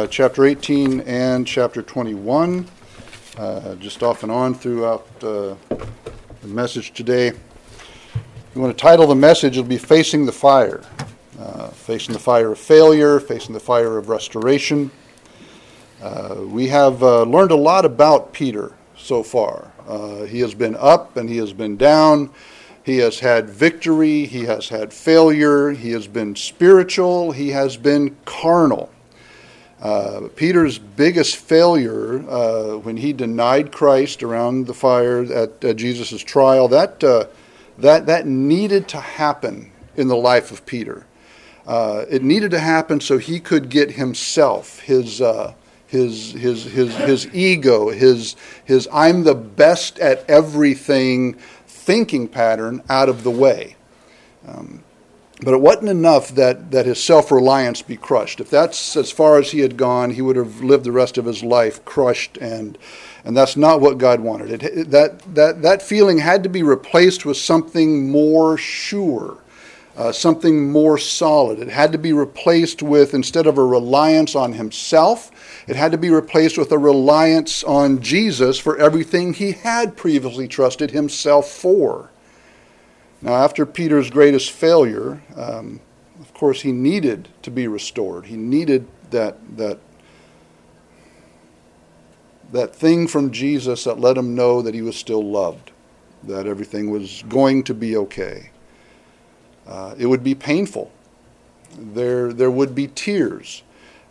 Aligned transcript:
Uh, 0.00 0.06
chapter 0.06 0.46
18 0.46 1.00
and 1.00 1.46
chapter 1.46 1.82
21, 1.82 2.66
uh, 3.36 3.74
just 3.74 4.02
off 4.02 4.22
and 4.22 4.32
on 4.32 4.54
throughout 4.54 5.06
uh, 5.22 5.54
the 5.68 6.48
message 6.48 6.94
today. 6.94 7.26
You 7.26 8.62
want 8.62 8.74
to 8.74 8.82
title 8.82 9.06
the 9.06 9.14
message, 9.14 9.58
it'll 9.58 9.68
be 9.68 9.76
Facing 9.76 10.24
the 10.24 10.32
Fire. 10.32 10.82
Uh, 11.38 11.68
facing 11.68 12.14
the 12.14 12.18
fire 12.18 12.52
of 12.52 12.58
failure, 12.58 13.20
facing 13.20 13.52
the 13.52 13.60
fire 13.60 13.98
of 13.98 14.08
restoration. 14.08 14.90
Uh, 16.00 16.36
we 16.46 16.68
have 16.68 17.02
learned 17.02 17.50
a 17.50 17.56
lot 17.56 17.84
about 17.84 18.32
Peter 18.32 18.72
so 18.96 19.22
far. 19.22 19.70
he 20.28 20.40
has 20.40 20.54
been 20.54 20.76
up 20.76 21.18
and 21.18 21.28
he 21.28 21.36
has 21.36 21.52
been 21.52 21.76
down. 21.76 22.30
He 22.84 22.96
has 22.98 23.20
had 23.20 23.50
victory, 23.50 24.24
he 24.24 24.44
has 24.46 24.70
had 24.70 24.94
failure, 24.94 25.72
he 25.72 25.90
has 25.90 26.06
been 26.06 26.36
spiritual, 26.36 27.32
he 27.32 27.50
has 27.50 27.76
been 27.76 28.16
carnal. 28.24 28.90
Uh, 29.80 30.28
Peter's 30.36 30.78
biggest 30.78 31.36
failure 31.36 32.18
uh, 32.28 32.76
when 32.78 32.98
he 32.98 33.12
denied 33.12 33.72
Christ 33.72 34.22
around 34.22 34.66
the 34.66 34.74
fire 34.74 35.22
at, 35.32 35.64
at 35.64 35.76
Jesus' 35.76 36.22
trial, 36.22 36.68
that, 36.68 37.02
uh, 37.02 37.26
that, 37.78 38.06
that 38.06 38.26
needed 38.26 38.88
to 38.88 39.00
happen 39.00 39.72
in 39.96 40.08
the 40.08 40.16
life 40.16 40.50
of 40.50 40.66
Peter. 40.66 41.06
Uh, 41.66 42.04
it 42.10 42.22
needed 42.22 42.50
to 42.50 42.58
happen 42.58 43.00
so 43.00 43.16
he 43.16 43.40
could 43.40 43.70
get 43.70 43.92
himself, 43.92 44.80
his, 44.80 45.22
uh, 45.22 45.54
his, 45.86 46.32
his, 46.32 46.64
his, 46.64 46.94
his 46.96 47.34
ego, 47.34 47.88
his, 47.90 48.36
his 48.64 48.88
I'm 48.92 49.24
the 49.24 49.34
best 49.34 49.98
at 49.98 50.28
everything 50.28 51.34
thinking 51.66 52.28
pattern 52.28 52.82
out 52.88 53.08
of 53.08 53.22
the 53.24 53.30
way. 53.30 53.76
Um, 54.46 54.82
but 55.42 55.54
it 55.54 55.60
wasn't 55.60 55.88
enough 55.88 56.28
that, 56.34 56.70
that 56.70 56.86
his 56.86 57.02
self 57.02 57.30
reliance 57.30 57.82
be 57.82 57.96
crushed. 57.96 58.40
If 58.40 58.50
that's 58.50 58.96
as 58.96 59.10
far 59.10 59.38
as 59.38 59.50
he 59.50 59.60
had 59.60 59.76
gone, 59.76 60.10
he 60.10 60.22
would 60.22 60.36
have 60.36 60.60
lived 60.62 60.84
the 60.84 60.92
rest 60.92 61.16
of 61.18 61.24
his 61.24 61.42
life 61.42 61.84
crushed, 61.84 62.36
and, 62.38 62.76
and 63.24 63.36
that's 63.36 63.56
not 63.56 63.80
what 63.80 63.98
God 63.98 64.20
wanted. 64.20 64.62
It, 64.62 64.90
that, 64.90 65.34
that, 65.34 65.62
that 65.62 65.82
feeling 65.82 66.18
had 66.18 66.42
to 66.42 66.48
be 66.48 66.62
replaced 66.62 67.24
with 67.24 67.38
something 67.38 68.10
more 68.10 68.58
sure, 68.58 69.38
uh, 69.96 70.12
something 70.12 70.70
more 70.70 70.98
solid. 70.98 71.58
It 71.58 71.68
had 71.68 71.92
to 71.92 71.98
be 71.98 72.12
replaced 72.12 72.82
with, 72.82 73.14
instead 73.14 73.46
of 73.46 73.56
a 73.56 73.64
reliance 73.64 74.34
on 74.34 74.52
himself, 74.52 75.30
it 75.66 75.76
had 75.76 75.92
to 75.92 75.98
be 75.98 76.10
replaced 76.10 76.58
with 76.58 76.70
a 76.72 76.78
reliance 76.78 77.64
on 77.64 78.02
Jesus 78.02 78.58
for 78.58 78.76
everything 78.76 79.32
he 79.32 79.52
had 79.52 79.96
previously 79.96 80.48
trusted 80.48 80.90
himself 80.90 81.48
for. 81.48 82.10
Now, 83.22 83.34
after 83.34 83.66
Peter's 83.66 84.10
greatest 84.10 84.50
failure, 84.50 85.22
um, 85.36 85.80
of 86.20 86.32
course, 86.32 86.62
he 86.62 86.72
needed 86.72 87.28
to 87.42 87.50
be 87.50 87.68
restored. 87.68 88.26
He 88.26 88.36
needed 88.36 88.86
that, 89.10 89.36
that, 89.56 89.78
that 92.52 92.74
thing 92.74 93.06
from 93.06 93.30
Jesus 93.30 93.84
that 93.84 94.00
let 94.00 94.16
him 94.16 94.34
know 94.34 94.62
that 94.62 94.74
he 94.74 94.82
was 94.82 94.96
still 94.96 95.22
loved, 95.22 95.70
that 96.22 96.46
everything 96.46 96.90
was 96.90 97.22
going 97.28 97.62
to 97.64 97.74
be 97.74 97.96
okay. 97.96 98.50
Uh, 99.66 99.94
it 99.98 100.06
would 100.06 100.24
be 100.24 100.34
painful. 100.34 100.90
There, 101.78 102.32
there 102.32 102.50
would 102.50 102.74
be 102.74 102.88
tears. 102.88 103.62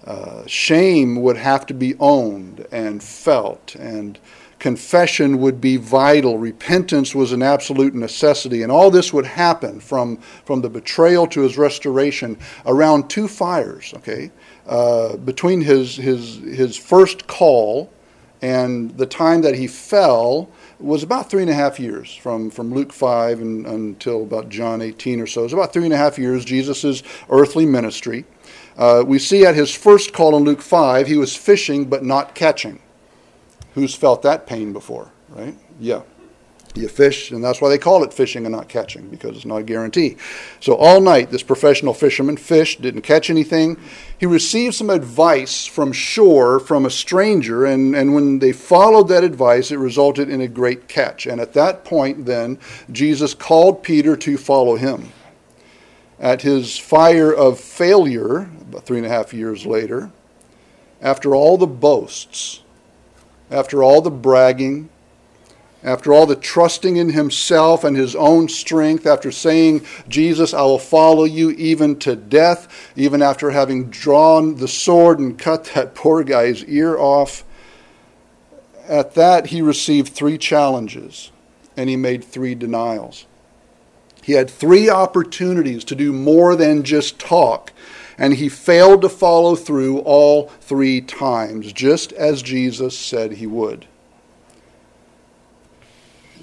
Uh, 0.06 0.46
shame 0.46 1.22
would 1.22 1.38
have 1.38 1.66
to 1.66 1.74
be 1.74 1.96
owned 2.00 2.66
and 2.72 3.04
felt, 3.04 3.76
and 3.76 4.18
confession 4.60 5.40
would 5.40 5.60
be 5.60 5.78
vital. 5.78 6.38
Repentance 6.38 7.16
was 7.16 7.32
an 7.32 7.42
absolute 7.42 7.96
necessity. 7.96 8.62
And 8.62 8.72
all 8.72 8.92
this 8.92 9.12
would 9.14 9.26
happen 9.26 9.80
from, 9.80 10.18
from 10.46 10.62
the 10.62 10.70
betrayal 10.70 11.26
to 11.28 11.42
his 11.42 11.58
restoration 11.58 12.38
around 12.66 13.10
two 13.10 13.28
fires, 13.28 13.94
okay? 13.96 14.32
Uh, 14.68 15.18
between 15.18 15.62
his, 15.62 15.96
his, 15.96 16.36
his 16.36 16.78
first 16.78 17.26
call 17.26 17.92
and 18.42 18.96
the 18.98 19.06
time 19.06 19.42
that 19.42 19.56
he 19.56 19.68
fell 19.68 20.50
was 20.80 21.04
about 21.04 21.30
three 21.30 21.42
and 21.42 21.52
a 21.52 21.54
half 21.54 21.80
years 21.80 22.16
from, 22.16 22.50
from 22.50 22.74
Luke 22.74 22.94
5 22.94 23.42
and, 23.42 23.66
until 23.66 24.24
about 24.24 24.50
John 24.50 24.82
18 24.82 25.20
or 25.20 25.28
so. 25.28 25.42
It 25.42 25.46
was 25.46 25.54
about 25.54 25.74
three 25.74 25.86
and 25.86 25.94
a 25.94 25.98
half 25.98 26.18
years, 26.18 26.46
Jesus' 26.46 27.04
earthly 27.30 27.66
ministry. 27.66 28.26
Uh, 28.78 29.04
we 29.06 29.20
see 29.20 29.46
at 29.46 29.56
his 29.56 29.74
first 29.74 30.14
call 30.14 30.38
in 30.38 30.44
Luke 30.44 30.62
5, 30.62 31.08
he 31.08 31.18
was 31.18 31.36
fishing 31.36 31.86
but 31.86 32.04
not 32.06 32.34
catching. 32.34 32.80
Who's 33.80 33.96
felt 33.96 34.24
that 34.24 34.46
pain 34.46 34.74
before, 34.74 35.10
right? 35.30 35.56
Yeah. 35.80 36.02
You 36.76 36.90
fish, 36.90 37.32
and 37.32 37.42
that's 37.42 37.62
why 37.62 37.70
they 37.70 37.78
call 37.78 38.04
it 38.04 38.14
fishing 38.14 38.46
and 38.46 38.54
not 38.54 38.68
catching, 38.68 39.08
because 39.08 39.38
it's 39.38 39.46
not 39.46 39.62
a 39.62 39.64
guarantee. 39.64 40.18
So 40.60 40.76
all 40.76 41.00
night, 41.00 41.32
this 41.32 41.44
professional 41.44 41.94
fisherman 41.94 42.36
fished, 42.36 42.82
didn't 42.82 43.04
catch 43.04 43.30
anything. 43.30 43.78
He 44.18 44.26
received 44.26 44.76
some 44.76 44.90
advice 44.90 45.66
from 45.66 45.94
shore 45.94 46.60
from 46.60 46.86
a 46.86 46.90
stranger, 46.90 47.66
and, 47.66 47.96
and 47.96 48.14
when 48.14 48.40
they 48.40 48.52
followed 48.52 49.08
that 49.08 49.24
advice, 49.24 49.72
it 49.72 49.78
resulted 49.78 50.30
in 50.30 50.42
a 50.42 50.48
great 50.50 50.90
catch. 50.90 51.26
And 51.26 51.40
at 51.40 51.54
that 51.54 51.86
point, 51.86 52.26
then, 52.26 52.60
Jesus 52.92 53.34
called 53.34 53.82
Peter 53.82 54.18
to 54.18 54.38
follow 54.38 54.76
him. 54.76 55.14
At 56.20 56.42
his 56.42 56.78
fire 56.78 57.34
of 57.34 57.62
failure, 57.62 58.40
about 58.40 58.86
three 58.86 58.98
and 58.98 59.08
a 59.08 59.10
half 59.10 59.34
years 59.34 59.66
later, 59.66 60.12
after 61.02 61.34
all 61.34 61.58
the 61.58 61.66
boasts, 61.66 62.62
after 63.52 63.84
all 63.84 64.02
the 64.02 64.12
bragging, 64.12 64.90
after 65.84 66.14
all 66.14 66.26
the 66.26 66.36
trusting 66.36 66.98
in 66.98 67.12
himself 67.12 67.84
and 67.84 67.96
his 67.96 68.16
own 68.16 68.50
strength, 68.50 69.06
after 69.06 69.32
saying, 69.32 69.86
Jesus, 70.08 70.54
I 70.54 70.62
will 70.64 70.80
follow 70.80 71.24
you 71.24 71.52
even 71.52 71.98
to 72.00 72.16
death, 72.16 72.92
even 72.96 73.22
after 73.22 73.52
having 73.52 73.90
drawn 73.90 74.56
the 74.56 74.68
sword 74.68 75.20
and 75.20 75.38
cut 75.38 75.66
that 75.76 75.96
poor 75.96 76.24
guy's 76.24 76.64
ear 76.66 76.98
off, 76.98 77.44
at 78.88 79.14
that 79.14 79.48
he 79.48 79.62
received 79.62 80.14
three 80.14 80.38
challenges 80.38 81.32
and 81.78 81.90
he 81.90 81.96
made 81.96 82.24
three 82.24 82.56
denials. 82.56 83.26
He 84.22 84.34
had 84.34 84.50
three 84.50 84.90
opportunities 84.90 85.84
to 85.86 85.96
do 85.96 86.12
more 86.12 86.56
than 86.56 86.84
just 86.84 87.20
talk 87.20 87.72
and 88.20 88.36
he 88.36 88.50
failed 88.50 89.02
to 89.02 89.10
follow 89.10 89.56
through 89.56 90.00
all 90.00 90.50
three 90.60 91.00
times, 91.00 91.72
just 91.72 92.12
as 92.12 92.44
Jesus 92.44 92.96
said 92.96 93.32
he 93.32 93.48
would. 93.48 93.88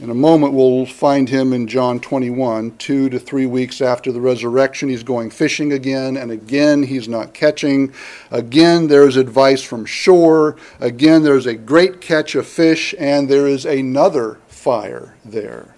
In 0.00 0.10
a 0.10 0.14
moment, 0.14 0.52
we'll 0.52 0.84
find 0.84 1.28
him 1.28 1.52
in 1.52 1.66
John 1.66 2.00
21, 2.00 2.76
two 2.76 3.08
to 3.08 3.18
three 3.18 3.46
weeks 3.46 3.80
after 3.80 4.12
the 4.12 4.20
resurrection. 4.20 4.90
He's 4.90 5.02
going 5.02 5.30
fishing 5.30 5.72
again, 5.72 6.16
and 6.16 6.30
again, 6.30 6.82
he's 6.82 7.08
not 7.08 7.32
catching. 7.32 7.94
Again, 8.30 8.88
there's 8.88 9.16
advice 9.16 9.62
from 9.62 9.86
shore. 9.86 10.56
Again, 10.80 11.22
there's 11.22 11.46
a 11.46 11.54
great 11.54 12.02
catch 12.02 12.34
of 12.34 12.46
fish, 12.46 12.94
and 12.98 13.28
there 13.28 13.46
is 13.46 13.64
another 13.64 14.38
fire 14.48 15.14
there. 15.24 15.75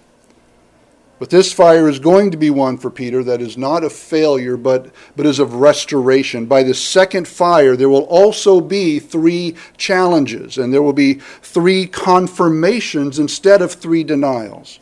But 1.19 1.29
this 1.29 1.51
fire 1.51 1.89
is 1.89 1.99
going 1.99 2.31
to 2.31 2.37
be 2.37 2.49
one 2.49 2.77
for 2.77 2.89
Peter 2.89 3.21
that 3.25 3.41
is 3.41 3.57
not 3.57 3.83
of 3.83 3.91
failure, 3.91 4.55
but, 4.55 4.89
but 5.17 5.25
is 5.25 5.39
of 5.39 5.55
restoration. 5.55 6.45
By 6.45 6.63
the 6.63 6.73
second 6.73 7.27
fire, 7.27 7.75
there 7.75 7.89
will 7.89 8.05
also 8.05 8.61
be 8.61 8.99
three 8.99 9.55
challenges, 9.75 10.57
and 10.57 10.73
there 10.73 10.81
will 10.81 10.93
be 10.93 11.15
three 11.41 11.85
confirmations 11.87 13.19
instead 13.19 13.61
of 13.61 13.73
three 13.73 14.05
denials. 14.05 14.79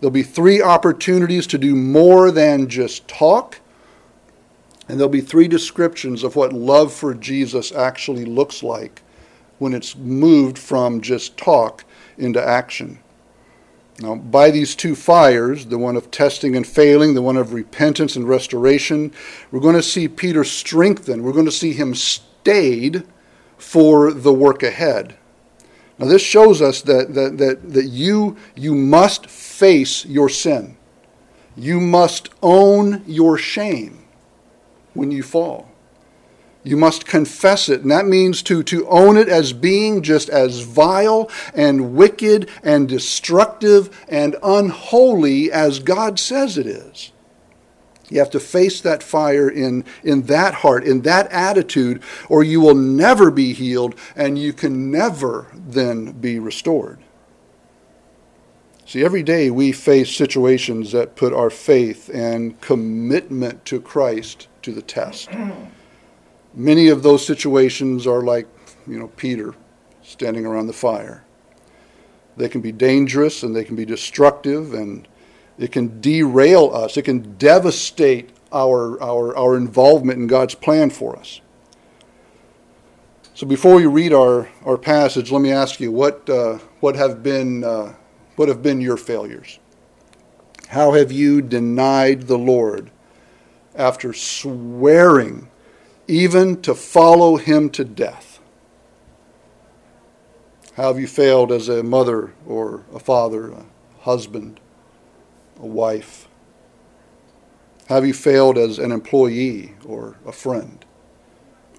There'll 0.00 0.12
be 0.12 0.22
three 0.22 0.62
opportunities 0.62 1.48
to 1.48 1.58
do 1.58 1.74
more 1.74 2.30
than 2.30 2.68
just 2.68 3.08
talk, 3.08 3.58
and 4.88 4.98
there'll 4.98 5.10
be 5.10 5.20
three 5.20 5.48
descriptions 5.48 6.22
of 6.22 6.36
what 6.36 6.52
love 6.52 6.92
for 6.92 7.14
Jesus 7.14 7.72
actually 7.72 8.24
looks 8.24 8.62
like 8.62 9.02
when 9.58 9.74
it's 9.74 9.96
moved 9.96 10.56
from 10.56 11.00
just 11.00 11.36
talk 11.36 11.84
into 12.16 12.40
action. 12.40 13.00
Now, 14.00 14.14
by 14.14 14.52
these 14.52 14.76
two 14.76 14.94
fires, 14.94 15.66
the 15.66 15.78
one 15.78 15.96
of 15.96 16.10
testing 16.10 16.54
and 16.54 16.64
failing, 16.64 17.14
the 17.14 17.22
one 17.22 17.36
of 17.36 17.52
repentance 17.52 18.14
and 18.14 18.28
restoration, 18.28 19.12
we're 19.50 19.60
going 19.60 19.74
to 19.74 19.82
see 19.82 20.06
Peter 20.06 20.44
strengthened. 20.44 21.24
We're 21.24 21.32
going 21.32 21.46
to 21.46 21.52
see 21.52 21.72
him 21.72 21.94
stayed 21.94 23.02
for 23.56 24.12
the 24.12 24.32
work 24.32 24.62
ahead. 24.62 25.16
Now, 25.98 26.06
this 26.06 26.22
shows 26.22 26.62
us 26.62 26.80
that, 26.82 27.14
that, 27.14 27.38
that, 27.38 27.72
that 27.72 27.86
you, 27.86 28.36
you 28.54 28.76
must 28.76 29.26
face 29.26 30.06
your 30.06 30.28
sin. 30.28 30.76
You 31.56 31.80
must 31.80 32.30
own 32.40 33.02
your 33.04 33.36
shame 33.36 34.04
when 34.94 35.10
you 35.10 35.24
fall. 35.24 35.67
You 36.64 36.76
must 36.76 37.06
confess 37.06 37.68
it. 37.68 37.82
And 37.82 37.90
that 37.90 38.06
means 38.06 38.42
to, 38.44 38.62
to 38.64 38.86
own 38.88 39.16
it 39.16 39.28
as 39.28 39.52
being 39.52 40.02
just 40.02 40.28
as 40.28 40.60
vile 40.60 41.30
and 41.54 41.94
wicked 41.94 42.50
and 42.62 42.88
destructive 42.88 44.04
and 44.08 44.36
unholy 44.42 45.50
as 45.52 45.78
God 45.78 46.18
says 46.18 46.58
it 46.58 46.66
is. 46.66 47.12
You 48.10 48.18
have 48.20 48.30
to 48.30 48.40
face 48.40 48.80
that 48.80 49.02
fire 49.02 49.48
in, 49.48 49.84
in 50.02 50.22
that 50.22 50.54
heart, 50.54 50.84
in 50.84 51.02
that 51.02 51.30
attitude, 51.30 52.02
or 52.28 52.42
you 52.42 52.60
will 52.60 52.74
never 52.74 53.30
be 53.30 53.52
healed 53.52 53.94
and 54.16 54.38
you 54.38 54.52
can 54.52 54.90
never 54.90 55.48
then 55.54 56.12
be 56.12 56.38
restored. 56.38 57.00
See, 58.86 59.04
every 59.04 59.22
day 59.22 59.50
we 59.50 59.72
face 59.72 60.16
situations 60.16 60.92
that 60.92 61.14
put 61.14 61.34
our 61.34 61.50
faith 61.50 62.08
and 62.08 62.58
commitment 62.62 63.66
to 63.66 63.82
Christ 63.82 64.48
to 64.62 64.72
the 64.72 64.80
test. 64.80 65.28
Many 66.58 66.88
of 66.88 67.04
those 67.04 67.24
situations 67.24 68.04
are 68.04 68.20
like, 68.20 68.48
you 68.88 68.98
know, 68.98 69.06
Peter 69.16 69.54
standing 70.02 70.44
around 70.44 70.66
the 70.66 70.72
fire. 70.72 71.24
They 72.36 72.48
can 72.48 72.60
be 72.60 72.72
dangerous 72.72 73.44
and 73.44 73.54
they 73.54 73.62
can 73.62 73.76
be 73.76 73.84
destructive 73.84 74.74
and 74.74 75.06
it 75.56 75.70
can 75.70 76.00
derail 76.00 76.74
us. 76.74 76.96
It 76.96 77.02
can 77.02 77.36
devastate 77.36 78.30
our, 78.52 79.00
our, 79.00 79.36
our 79.36 79.56
involvement 79.56 80.18
in 80.18 80.26
God's 80.26 80.56
plan 80.56 80.90
for 80.90 81.16
us. 81.16 81.40
So 83.34 83.46
before 83.46 83.76
we 83.76 83.86
read 83.86 84.12
our, 84.12 84.48
our 84.64 84.76
passage, 84.76 85.30
let 85.30 85.42
me 85.42 85.52
ask 85.52 85.78
you 85.78 85.92
what, 85.92 86.28
uh, 86.28 86.58
what, 86.80 86.96
have 86.96 87.22
been, 87.22 87.62
uh, 87.62 87.94
what 88.34 88.48
have 88.48 88.64
been 88.64 88.80
your 88.80 88.96
failures? 88.96 89.60
How 90.66 90.90
have 90.94 91.12
you 91.12 91.40
denied 91.40 92.22
the 92.22 92.36
Lord 92.36 92.90
after 93.76 94.12
swearing 94.12 95.48
even 96.08 96.60
to 96.62 96.74
follow 96.74 97.36
him 97.36 97.70
to 97.70 97.84
death? 97.84 98.40
How 100.74 100.88
have 100.88 100.98
you 100.98 101.06
failed 101.06 101.52
as 101.52 101.68
a 101.68 101.82
mother 101.82 102.32
or 102.46 102.84
a 102.94 102.98
father, 102.98 103.50
a 103.50 103.64
husband, 104.00 104.60
a 105.60 105.66
wife? 105.66 106.26
Have 107.88 108.06
you 108.06 108.14
failed 108.14 108.58
as 108.58 108.78
an 108.78 108.92
employee 108.92 109.74
or 109.84 110.16
a 110.26 110.32
friend 110.32 110.84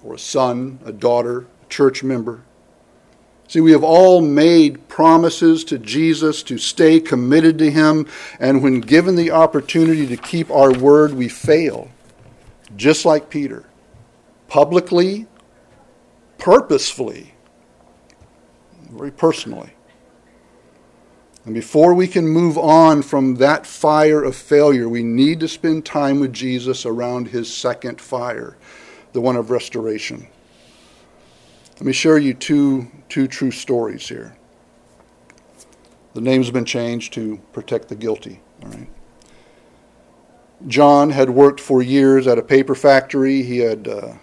or 0.02 0.14
a 0.14 0.18
son, 0.18 0.80
a 0.84 0.92
daughter, 0.92 1.46
a 1.62 1.66
church 1.68 2.02
member? 2.02 2.42
See, 3.48 3.60
we 3.60 3.72
have 3.72 3.82
all 3.82 4.20
made 4.20 4.86
promises 4.86 5.64
to 5.64 5.78
Jesus 5.78 6.44
to 6.44 6.56
stay 6.56 7.00
committed 7.00 7.58
to 7.58 7.70
Him, 7.70 8.06
and 8.38 8.62
when 8.62 8.80
given 8.80 9.16
the 9.16 9.32
opportunity 9.32 10.06
to 10.06 10.16
keep 10.16 10.50
our 10.52 10.72
word, 10.72 11.14
we 11.14 11.28
fail, 11.28 11.90
just 12.76 13.04
like 13.04 13.28
Peter, 13.28 13.64
publicly, 14.50 15.26
purposefully, 16.36 17.32
very 18.90 19.12
personally. 19.12 19.70
And 21.46 21.54
before 21.54 21.94
we 21.94 22.08
can 22.08 22.28
move 22.28 22.58
on 22.58 23.02
from 23.02 23.36
that 23.36 23.64
fire 23.64 24.22
of 24.22 24.34
failure, 24.34 24.88
we 24.88 25.04
need 25.04 25.40
to 25.40 25.48
spend 25.48 25.86
time 25.86 26.18
with 26.18 26.32
Jesus 26.32 26.84
around 26.84 27.28
His 27.28 27.52
second 27.52 28.00
fire, 28.00 28.58
the 29.12 29.20
one 29.20 29.36
of 29.36 29.50
restoration. 29.50 30.26
Let 31.76 31.82
me 31.82 31.92
share 31.92 32.18
you 32.18 32.34
two, 32.34 32.90
two 33.08 33.28
true 33.28 33.52
stories 33.52 34.08
here. 34.08 34.36
The 36.12 36.20
names 36.20 36.50
been 36.50 36.64
changed 36.64 37.12
to 37.14 37.40
protect 37.52 37.88
the 37.88 37.94
guilty. 37.94 38.40
All 38.64 38.68
right. 38.70 38.88
John 40.66 41.10
had 41.10 41.30
worked 41.30 41.60
for 41.60 41.82
years 41.82 42.26
at 42.26 42.36
a 42.36 42.42
paper 42.42 42.74
factory. 42.74 43.42
He 43.42 43.58
had 43.58 43.86
uh, 43.88 44.14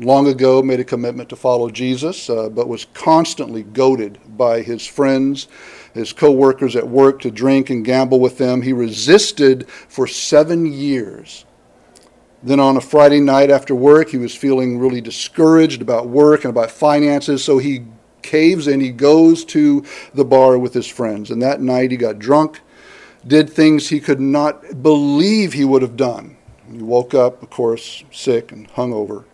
long 0.00 0.26
ago 0.28 0.62
made 0.62 0.80
a 0.80 0.84
commitment 0.84 1.28
to 1.30 1.36
follow 1.36 1.70
Jesus, 1.70 2.28
uh, 2.30 2.48
but 2.48 2.68
was 2.68 2.86
constantly 2.94 3.62
goaded 3.62 4.18
by 4.36 4.62
his 4.62 4.86
friends, 4.86 5.48
his 5.94 6.12
co 6.12 6.30
workers 6.30 6.76
at 6.76 6.88
work 6.88 7.20
to 7.22 7.30
drink 7.30 7.70
and 7.70 7.84
gamble 7.84 8.20
with 8.20 8.38
them. 8.38 8.62
He 8.62 8.72
resisted 8.72 9.68
for 9.68 10.06
seven 10.06 10.66
years 10.66 11.44
then 12.42 12.58
on 12.58 12.76
a 12.76 12.80
Friday 12.80 13.20
night 13.20 13.50
after 13.50 13.74
work, 13.74 14.08
he 14.08 14.16
was 14.16 14.34
feeling 14.34 14.78
really 14.78 15.00
discouraged 15.00 15.80
about 15.80 16.08
work 16.08 16.44
and 16.44 16.50
about 16.50 16.70
finances, 16.70 17.44
so 17.44 17.58
he 17.58 17.84
caves 18.22 18.66
and 18.66 18.82
He 18.82 18.90
goes 18.90 19.44
to 19.46 19.84
the 20.14 20.24
bar 20.24 20.58
with 20.58 20.74
his 20.74 20.88
friends. 20.88 21.30
And 21.30 21.40
that 21.42 21.60
night 21.60 21.90
he 21.90 21.96
got 21.96 22.18
drunk, 22.18 22.60
did 23.26 23.48
things 23.50 23.88
he 23.88 24.00
could 24.00 24.20
not 24.20 24.82
believe 24.82 25.52
he 25.52 25.64
would 25.64 25.82
have 25.82 25.96
done. 25.96 26.36
He 26.70 26.82
woke 26.82 27.14
up, 27.14 27.42
of 27.42 27.50
course, 27.50 28.02
sick 28.10 28.50
and 28.50 28.68
hungover. 28.72 29.24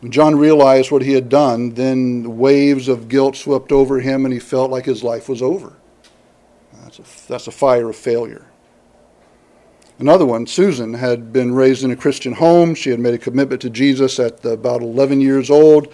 When 0.00 0.10
John 0.10 0.36
realized 0.36 0.90
what 0.90 1.02
he 1.02 1.12
had 1.12 1.28
done, 1.28 1.70
then 1.70 2.38
waves 2.38 2.88
of 2.88 3.08
guilt 3.08 3.36
swept 3.36 3.70
over 3.70 4.00
him 4.00 4.24
and 4.24 4.32
he 4.32 4.40
felt 4.40 4.70
like 4.70 4.86
his 4.86 5.02
life 5.02 5.28
was 5.28 5.42
over. 5.42 5.74
That's 6.82 6.98
a, 6.98 7.28
that's 7.28 7.46
a 7.46 7.52
fire 7.52 7.90
of 7.90 7.96
failure. 7.96 8.46
Another 9.98 10.24
one, 10.24 10.46
Susan, 10.46 10.94
had 10.94 11.30
been 11.30 11.54
raised 11.54 11.84
in 11.84 11.90
a 11.90 11.96
Christian 11.96 12.32
home. 12.32 12.74
She 12.74 12.88
had 12.88 12.98
made 12.98 13.12
a 13.12 13.18
commitment 13.18 13.60
to 13.60 13.68
Jesus 13.68 14.18
at 14.18 14.42
about 14.46 14.80
11 14.80 15.20
years 15.20 15.50
old. 15.50 15.92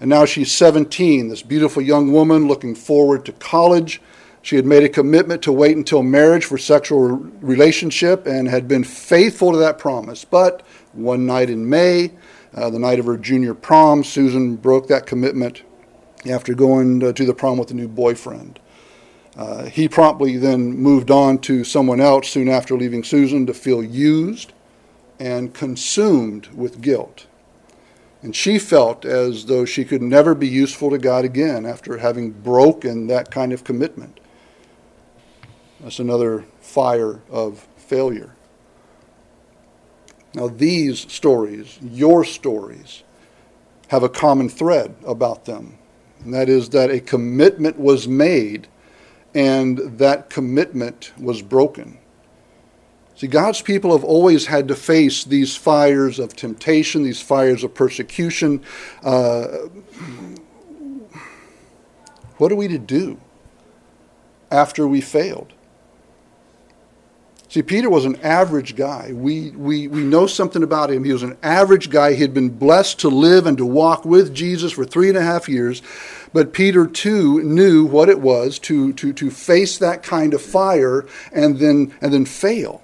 And 0.00 0.08
now 0.08 0.24
she's 0.24 0.50
17, 0.50 1.28
this 1.28 1.42
beautiful 1.42 1.82
young 1.82 2.12
woman 2.12 2.48
looking 2.48 2.74
forward 2.74 3.26
to 3.26 3.32
college. 3.32 4.00
She 4.40 4.56
had 4.56 4.64
made 4.64 4.82
a 4.82 4.88
commitment 4.88 5.42
to 5.42 5.52
wait 5.52 5.76
until 5.76 6.02
marriage 6.02 6.46
for 6.46 6.56
sexual 6.56 7.08
relationship 7.42 8.26
and 8.26 8.48
had 8.48 8.66
been 8.66 8.84
faithful 8.84 9.52
to 9.52 9.58
that 9.58 9.78
promise. 9.78 10.24
But 10.24 10.62
one 10.94 11.26
night 11.26 11.50
in 11.50 11.68
May, 11.68 12.12
uh, 12.54 12.70
the 12.70 12.78
night 12.78 12.98
of 12.98 13.06
her 13.06 13.16
junior 13.16 13.54
prom, 13.54 14.04
Susan 14.04 14.56
broke 14.56 14.88
that 14.88 15.06
commitment 15.06 15.62
after 16.30 16.54
going 16.54 17.02
uh, 17.02 17.12
to 17.12 17.24
the 17.24 17.34
prom 17.34 17.58
with 17.58 17.70
a 17.70 17.74
new 17.74 17.88
boyfriend. 17.88 18.58
Uh, 19.36 19.64
he 19.64 19.88
promptly 19.88 20.36
then 20.36 20.72
moved 20.76 21.10
on 21.10 21.38
to 21.38 21.64
someone 21.64 22.00
else 22.00 22.28
soon 22.28 22.48
after 22.48 22.76
leaving 22.76 23.02
Susan 23.02 23.46
to 23.46 23.54
feel 23.54 23.82
used 23.82 24.52
and 25.18 25.54
consumed 25.54 26.48
with 26.48 26.82
guilt. 26.82 27.26
And 28.22 28.36
she 28.36 28.58
felt 28.58 29.04
as 29.04 29.46
though 29.46 29.64
she 29.64 29.84
could 29.84 30.02
never 30.02 30.34
be 30.34 30.46
useful 30.46 30.90
to 30.90 30.98
God 30.98 31.24
again 31.24 31.66
after 31.66 31.98
having 31.98 32.30
broken 32.30 33.06
that 33.08 33.30
kind 33.30 33.52
of 33.52 33.64
commitment. 33.64 34.20
That's 35.80 35.98
another 35.98 36.44
fire 36.60 37.20
of 37.30 37.66
failure. 37.76 38.36
Now, 40.34 40.48
these 40.48 41.00
stories, 41.12 41.78
your 41.82 42.24
stories, 42.24 43.02
have 43.88 44.02
a 44.02 44.08
common 44.08 44.48
thread 44.48 44.94
about 45.06 45.44
them, 45.44 45.76
and 46.24 46.32
that 46.32 46.48
is 46.48 46.70
that 46.70 46.90
a 46.90 47.00
commitment 47.00 47.78
was 47.78 48.08
made 48.08 48.68
and 49.34 49.78
that 49.98 50.30
commitment 50.30 51.12
was 51.18 51.42
broken. 51.42 51.98
See, 53.14 53.26
God's 53.26 53.62
people 53.62 53.92
have 53.92 54.04
always 54.04 54.46
had 54.46 54.68
to 54.68 54.74
face 54.74 55.24
these 55.24 55.54
fires 55.54 56.18
of 56.18 56.34
temptation, 56.34 57.02
these 57.02 57.20
fires 57.20 57.62
of 57.62 57.74
persecution. 57.74 58.62
Uh, 59.02 59.46
what 62.38 62.50
are 62.50 62.56
we 62.56 62.68
to 62.68 62.78
do 62.78 63.20
after 64.50 64.88
we 64.88 65.00
failed? 65.00 65.52
See, 67.52 67.60
Peter 67.60 67.90
was 67.90 68.06
an 68.06 68.16
average 68.22 68.76
guy. 68.76 69.12
We, 69.12 69.50
we, 69.50 69.86
we 69.86 70.00
know 70.00 70.26
something 70.26 70.62
about 70.62 70.90
him. 70.90 71.04
He 71.04 71.12
was 71.12 71.22
an 71.22 71.36
average 71.42 71.90
guy. 71.90 72.14
He 72.14 72.22
had 72.22 72.32
been 72.32 72.48
blessed 72.48 73.00
to 73.00 73.10
live 73.10 73.46
and 73.46 73.58
to 73.58 73.66
walk 73.66 74.06
with 74.06 74.32
Jesus 74.34 74.72
for 74.72 74.86
three 74.86 75.10
and 75.10 75.18
a 75.18 75.22
half 75.22 75.50
years. 75.50 75.82
But 76.32 76.54
Peter, 76.54 76.86
too, 76.86 77.42
knew 77.42 77.84
what 77.84 78.08
it 78.08 78.20
was 78.20 78.58
to, 78.60 78.94
to, 78.94 79.12
to 79.12 79.30
face 79.30 79.76
that 79.76 80.02
kind 80.02 80.32
of 80.32 80.40
fire 80.40 81.04
and 81.30 81.58
then, 81.58 81.94
and 82.00 82.10
then 82.14 82.24
fail. 82.24 82.82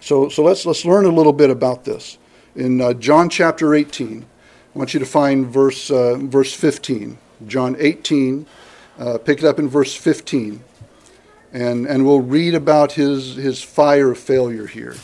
So, 0.00 0.30
so 0.30 0.42
let's, 0.42 0.64
let's 0.64 0.86
learn 0.86 1.04
a 1.04 1.10
little 1.10 1.34
bit 1.34 1.50
about 1.50 1.84
this. 1.84 2.16
In 2.56 2.80
uh, 2.80 2.94
John 2.94 3.28
chapter 3.28 3.74
18, 3.74 4.22
I 4.74 4.78
want 4.78 4.94
you 4.94 5.00
to 5.00 5.06
find 5.06 5.46
verse, 5.46 5.90
uh, 5.90 6.16
verse 6.16 6.54
15. 6.54 7.18
John 7.46 7.76
18, 7.78 8.46
uh, 8.98 9.18
pick 9.18 9.40
it 9.40 9.44
up 9.44 9.58
in 9.58 9.68
verse 9.68 9.94
15 9.94 10.64
and, 11.52 11.86
and 11.86 12.06
we'll 12.06 12.20
read 12.20 12.54
about 12.54 12.92
his, 12.92 13.34
his 13.36 13.62
fire 13.62 14.12
of 14.12 14.18
failure 14.18 14.66
here. 14.66 14.94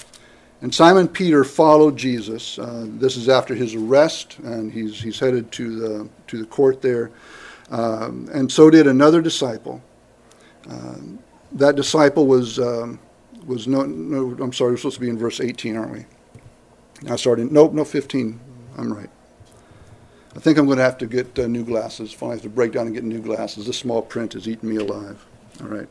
And 0.63 0.75
Simon 0.75 1.09
Peter 1.09 1.45
followed 1.45 1.97
Jesus. 1.97 2.59
Uh, 2.59 2.87
this 2.89 3.17
is 3.17 3.29
after 3.29 3.55
his 3.55 3.75
arrest, 3.75 4.39
and 4.39 4.73
he's, 4.73 5.01
he's 5.01 5.19
headed 5.19 5.53
to 5.53 5.79
the, 5.79 6.09
to 6.29 6.39
the 6.39 6.47
court 6.47 6.81
there. 6.83 7.11
Um, 7.71 8.29
and 8.33 8.51
so 8.51 8.71
did 8.71 8.87
another 8.87 9.21
disciple. 9.21 9.83
Um, 10.69 11.19
that 11.53 11.77
disciple 11.77 12.27
was, 12.27 12.59
um, 12.59 12.99
was 13.45 13.69
no, 13.69 13.85
no, 13.85 14.37
I'm 14.43 14.53
sorry, 14.53 14.73
we're 14.73 14.77
supposed 14.79 14.97
to 14.97 15.01
be 15.01 15.11
in 15.11 15.19
verse 15.19 15.41
18, 15.41 15.77
aren't 15.77 15.93
we? 15.93 16.07
I 17.09 17.17
started, 17.17 17.53
nope, 17.53 17.73
no, 17.73 17.85
15. 17.85 18.41
I'm 18.79 18.93
right. 18.93 19.11
I 20.35 20.39
think 20.39 20.59
I'm 20.59 20.67
going 20.67 20.79
to 20.79 20.85
have 20.85 20.99
to 20.99 21.07
get 21.07 21.39
uh, 21.39 21.47
new 21.47 21.65
glasses. 21.65 22.13
Finally, 22.13 22.37
have 22.37 22.43
to 22.43 22.49
break 22.51 22.73
down 22.73 22.87
and 22.87 22.95
get 22.95 23.05
new 23.05 23.21
glasses. 23.21 23.67
This 23.67 23.79
small 23.79 24.03
print 24.03 24.35
is 24.35 24.47
eating 24.47 24.69
me 24.69 24.77
alive. 24.77 25.25
All 25.63 25.69
right. 25.69 25.89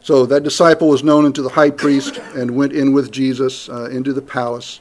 So 0.00 0.26
that 0.26 0.42
disciple 0.42 0.88
was 0.88 1.02
known 1.02 1.24
unto 1.24 1.42
the 1.42 1.50
high 1.50 1.70
priest 1.70 2.18
and 2.34 2.56
went 2.56 2.72
in 2.72 2.92
with 2.92 3.10
Jesus 3.10 3.68
uh, 3.68 3.88
into 3.90 4.12
the 4.12 4.22
palace 4.22 4.80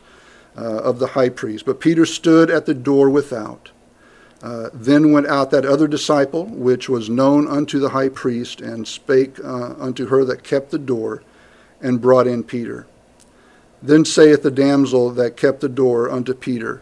uh, 0.58 0.62
of 0.62 1.00
the 1.00 1.08
high 1.08 1.30
priest. 1.30 1.66
But 1.66 1.80
Peter 1.80 2.06
stood 2.06 2.50
at 2.50 2.66
the 2.66 2.74
door 2.74 3.10
without. 3.10 3.72
Uh, 4.44 4.70
then 4.74 5.12
went 5.12 5.28
out 5.28 5.50
that 5.50 5.66
other 5.66 5.88
disciple, 5.88 6.46
which 6.46 6.88
was 6.88 7.10
known 7.10 7.48
unto 7.48 7.80
the 7.80 7.90
high 7.90 8.10
priest, 8.10 8.62
and 8.62 8.88
spake 8.88 9.40
uh, 9.44 9.74
unto 9.80 10.08
her 10.08 10.24
that 10.24 10.44
kept 10.44 10.70
the 10.70 10.78
door, 10.78 11.24
and 11.82 12.02
brought 12.02 12.28
in 12.28 12.44
Peter. 12.44 12.86
Then 13.82 14.06
saith 14.06 14.44
the 14.44 14.52
damsel 14.52 15.10
that 15.12 15.38
kept 15.38 15.62
the 15.62 15.70
door 15.70 16.12
unto 16.12 16.34
Peter, 16.34 16.82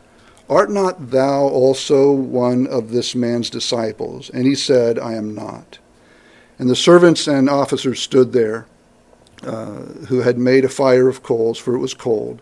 Art 0.49 0.69
not 0.69 1.11
thou 1.11 1.47
also 1.47 2.11
one 2.11 2.67
of 2.67 2.91
this 2.91 3.15
man's 3.15 3.49
disciples? 3.49 4.29
And 4.29 4.45
he 4.45 4.55
said, 4.55 4.99
I 4.99 5.13
am 5.13 5.33
not. 5.33 5.79
And 6.59 6.69
the 6.69 6.75
servants 6.75 7.27
and 7.27 7.49
officers 7.49 7.99
stood 7.99 8.31
there, 8.31 8.65
uh, 9.43 9.81
who 10.07 10.21
had 10.21 10.37
made 10.37 10.65
a 10.65 10.69
fire 10.69 11.09
of 11.09 11.23
coals, 11.23 11.57
for 11.57 11.75
it 11.75 11.79
was 11.79 11.93
cold. 11.93 12.41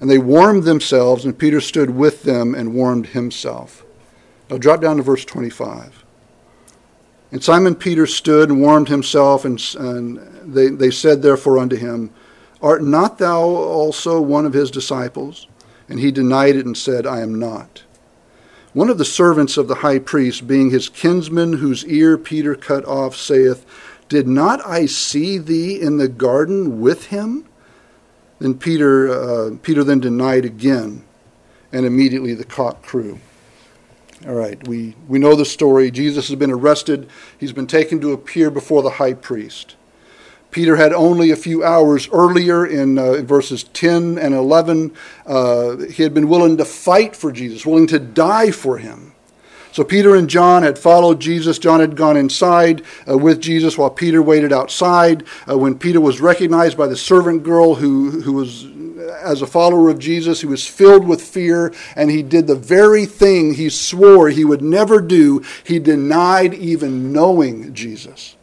And 0.00 0.08
they 0.08 0.18
warmed 0.18 0.64
themselves, 0.64 1.24
and 1.24 1.38
Peter 1.38 1.60
stood 1.60 1.90
with 1.90 2.22
them 2.22 2.54
and 2.54 2.74
warmed 2.74 3.08
himself. 3.08 3.84
Now 4.48 4.56
drop 4.56 4.80
down 4.80 4.96
to 4.96 5.02
verse 5.02 5.24
25. 5.24 6.04
And 7.32 7.44
Simon 7.44 7.74
Peter 7.74 8.06
stood 8.06 8.48
and 8.48 8.60
warmed 8.60 8.88
himself, 8.88 9.44
and, 9.44 9.62
and 9.78 10.18
they, 10.42 10.68
they 10.68 10.90
said 10.90 11.22
therefore 11.22 11.58
unto 11.58 11.76
him, 11.76 12.10
Art 12.62 12.82
not 12.82 13.18
thou 13.18 13.40
also 13.40 14.20
one 14.20 14.46
of 14.46 14.52
his 14.52 14.70
disciples? 14.70 15.46
And 15.88 16.00
he 16.00 16.10
denied 16.10 16.56
it 16.56 16.66
and 16.66 16.76
said, 16.76 17.06
I 17.06 17.20
am 17.20 17.38
not. 17.38 17.82
One 18.72 18.88
of 18.88 18.98
the 18.98 19.04
servants 19.04 19.56
of 19.56 19.66
the 19.66 19.76
high 19.76 19.98
priest, 19.98 20.46
being 20.46 20.70
his 20.70 20.88
kinsman, 20.88 21.54
whose 21.54 21.84
ear 21.86 22.16
Peter 22.16 22.54
cut 22.54 22.84
off, 22.84 23.16
saith, 23.16 23.66
Did 24.08 24.28
not 24.28 24.64
I 24.64 24.86
see 24.86 25.38
thee 25.38 25.80
in 25.80 25.96
the 25.96 26.06
garden 26.06 26.80
with 26.80 27.06
him? 27.06 27.46
Then 28.38 28.54
Peter, 28.54 29.08
uh, 29.08 29.56
Peter 29.62 29.82
then 29.82 29.98
denied 29.98 30.44
again, 30.44 31.04
and 31.72 31.84
immediately 31.84 32.32
the 32.32 32.44
cock 32.44 32.82
crew. 32.82 33.18
All 34.26 34.34
right, 34.34 34.66
we, 34.68 34.94
we 35.08 35.18
know 35.18 35.34
the 35.34 35.44
story. 35.44 35.90
Jesus 35.90 36.28
has 36.28 36.38
been 36.38 36.50
arrested. 36.50 37.08
He's 37.38 37.52
been 37.52 37.66
taken 37.66 38.00
to 38.02 38.12
appear 38.12 38.50
before 38.50 38.82
the 38.82 38.90
high 38.90 39.14
priest. 39.14 39.76
Peter 40.50 40.76
had 40.76 40.92
only 40.92 41.30
a 41.30 41.36
few 41.36 41.64
hours 41.64 42.08
earlier 42.12 42.66
in, 42.66 42.98
uh, 42.98 43.22
verses 43.22 43.64
10 43.64 44.18
and 44.18 44.34
11, 44.34 44.92
uh, 45.26 45.76
he 45.76 46.02
had 46.02 46.12
been 46.12 46.28
willing 46.28 46.56
to 46.56 46.64
fight 46.64 47.14
for 47.14 47.30
Jesus, 47.30 47.64
willing 47.64 47.86
to 47.86 47.98
die 47.98 48.50
for 48.50 48.78
him. 48.78 49.10
So 49.72 49.84
Peter 49.84 50.16
and 50.16 50.28
John 50.28 50.64
had 50.64 50.78
followed 50.78 51.20
Jesus. 51.20 51.58
John 51.58 51.78
had 51.78 51.96
gone 51.96 52.16
inside 52.16 52.82
uh, 53.08 53.16
with 53.16 53.40
Jesus 53.40 53.78
while 53.78 53.90
Peter 53.90 54.20
waited 54.20 54.52
outside. 54.52 55.24
Uh, 55.48 55.56
when 55.56 55.78
Peter 55.78 56.00
was 56.00 56.20
recognized 56.20 56.76
by 56.76 56.88
the 56.88 56.96
servant 56.96 57.44
girl 57.44 57.76
who, 57.76 58.22
who 58.22 58.32
was, 58.32 58.66
as 59.22 59.42
a 59.42 59.46
follower 59.46 59.88
of 59.88 60.00
Jesus, 60.00 60.40
he 60.40 60.46
was 60.46 60.66
filled 60.66 61.06
with 61.06 61.22
fear 61.22 61.72
and 61.94 62.10
he 62.10 62.22
did 62.22 62.48
the 62.48 62.56
very 62.56 63.06
thing 63.06 63.54
he 63.54 63.68
swore 63.68 64.28
he 64.28 64.44
would 64.44 64.62
never 64.62 65.00
do. 65.00 65.44
He 65.62 65.78
denied 65.78 66.54
even 66.54 67.12
knowing 67.12 67.72
Jesus. 67.72 68.34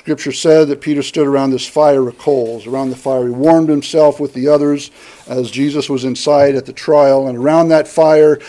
Scripture 0.00 0.32
said 0.32 0.68
that 0.68 0.80
Peter 0.80 1.02
stood 1.02 1.26
around 1.26 1.50
this 1.50 1.68
fire 1.68 2.08
of 2.08 2.16
coals. 2.16 2.66
Around 2.66 2.88
the 2.88 2.96
fire, 2.96 3.24
he 3.24 3.34
warmed 3.34 3.68
himself 3.68 4.18
with 4.18 4.32
the 4.32 4.48
others 4.48 4.90
as 5.28 5.50
Jesus 5.50 5.90
was 5.90 6.04
inside 6.04 6.54
at 6.54 6.64
the 6.64 6.72
trial. 6.72 7.28
And 7.28 7.36
around 7.36 7.68
that 7.68 7.86
fire, 7.86 8.40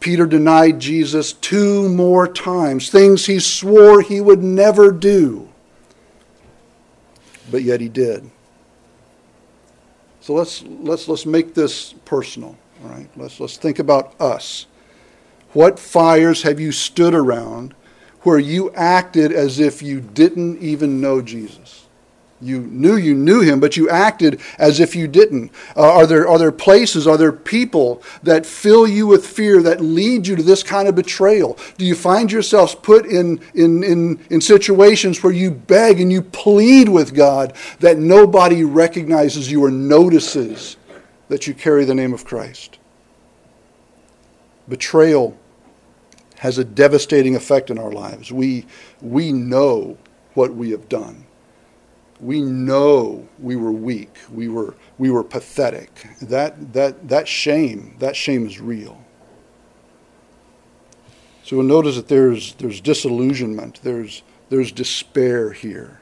Peter 0.00 0.26
denied 0.26 0.80
Jesus 0.80 1.32
two 1.32 1.88
more 1.88 2.28
times, 2.28 2.90
things 2.90 3.24
he 3.24 3.38
swore 3.38 4.02
he 4.02 4.20
would 4.20 4.42
never 4.42 4.92
do. 4.92 5.48
But 7.50 7.62
yet 7.62 7.80
he 7.80 7.88
did. 7.88 8.30
So 10.20 10.34
let's, 10.34 10.62
let's, 10.62 11.08
let's 11.08 11.24
make 11.24 11.54
this 11.54 11.94
personal. 12.04 12.54
All 12.84 12.90
right? 12.90 13.08
Let's, 13.16 13.40
let's 13.40 13.56
think 13.56 13.78
about 13.78 14.14
us. 14.20 14.66
What 15.54 15.78
fires 15.78 16.42
have 16.42 16.60
you 16.60 16.70
stood 16.70 17.14
around 17.14 17.74
where 18.22 18.38
you 18.38 18.70
acted 18.72 19.32
as 19.32 19.60
if 19.60 19.82
you 19.82 20.00
didn't 20.00 20.58
even 20.58 21.00
know 21.00 21.22
Jesus. 21.22 21.78
You 22.40 22.60
knew 22.60 22.96
you 22.96 23.14
knew 23.14 23.40
him, 23.40 23.58
but 23.58 23.76
you 23.76 23.90
acted 23.90 24.40
as 24.58 24.78
if 24.78 24.94
you 24.94 25.08
didn't. 25.08 25.50
Uh, 25.76 25.92
are, 25.92 26.06
there, 26.06 26.28
are 26.28 26.38
there 26.38 26.52
places, 26.52 27.06
are 27.06 27.16
there 27.16 27.32
people 27.32 28.02
that 28.22 28.46
fill 28.46 28.86
you 28.86 29.08
with 29.08 29.26
fear 29.26 29.60
that 29.62 29.80
lead 29.80 30.26
you 30.26 30.36
to 30.36 30.42
this 30.42 30.62
kind 30.62 30.86
of 30.86 30.94
betrayal? 30.94 31.58
Do 31.78 31.84
you 31.84 31.96
find 31.96 32.30
yourselves 32.30 32.76
put 32.76 33.06
in, 33.06 33.40
in, 33.54 33.82
in, 33.82 34.20
in 34.30 34.40
situations 34.40 35.22
where 35.22 35.32
you 35.32 35.50
beg 35.50 36.00
and 36.00 36.12
you 36.12 36.22
plead 36.22 36.88
with 36.88 37.12
God 37.12 37.54
that 37.80 37.98
nobody 37.98 38.62
recognizes 38.62 39.50
you 39.50 39.64
or 39.64 39.70
notices 39.70 40.76
that 41.28 41.48
you 41.48 41.54
carry 41.54 41.84
the 41.84 41.94
name 41.94 42.14
of 42.14 42.24
Christ? 42.24 42.78
Betrayal 44.68 45.36
has 46.38 46.58
a 46.58 46.64
devastating 46.64 47.34
effect 47.36 47.70
in 47.70 47.78
our 47.78 47.92
lives. 47.92 48.32
We, 48.32 48.66
we 49.00 49.32
know 49.32 49.98
what 50.34 50.54
we 50.54 50.70
have 50.70 50.88
done. 50.88 51.26
We 52.20 52.40
know 52.40 53.28
we 53.38 53.56
were 53.56 53.72
weak. 53.72 54.16
We 54.30 54.48
were, 54.48 54.74
we 54.98 55.10
were 55.10 55.24
pathetic. 55.24 55.90
That, 56.22 56.72
that, 56.72 57.08
that 57.08 57.28
shame, 57.28 57.96
that 57.98 58.16
shame 58.16 58.46
is 58.46 58.60
real. 58.60 59.04
So 61.42 61.56
we'll 61.56 61.66
notice 61.66 61.96
that 61.96 62.08
there's, 62.08 62.54
there's 62.54 62.80
disillusionment, 62.80 63.80
there's, 63.82 64.22
there's 64.48 64.70
despair 64.70 65.52
here. 65.52 66.00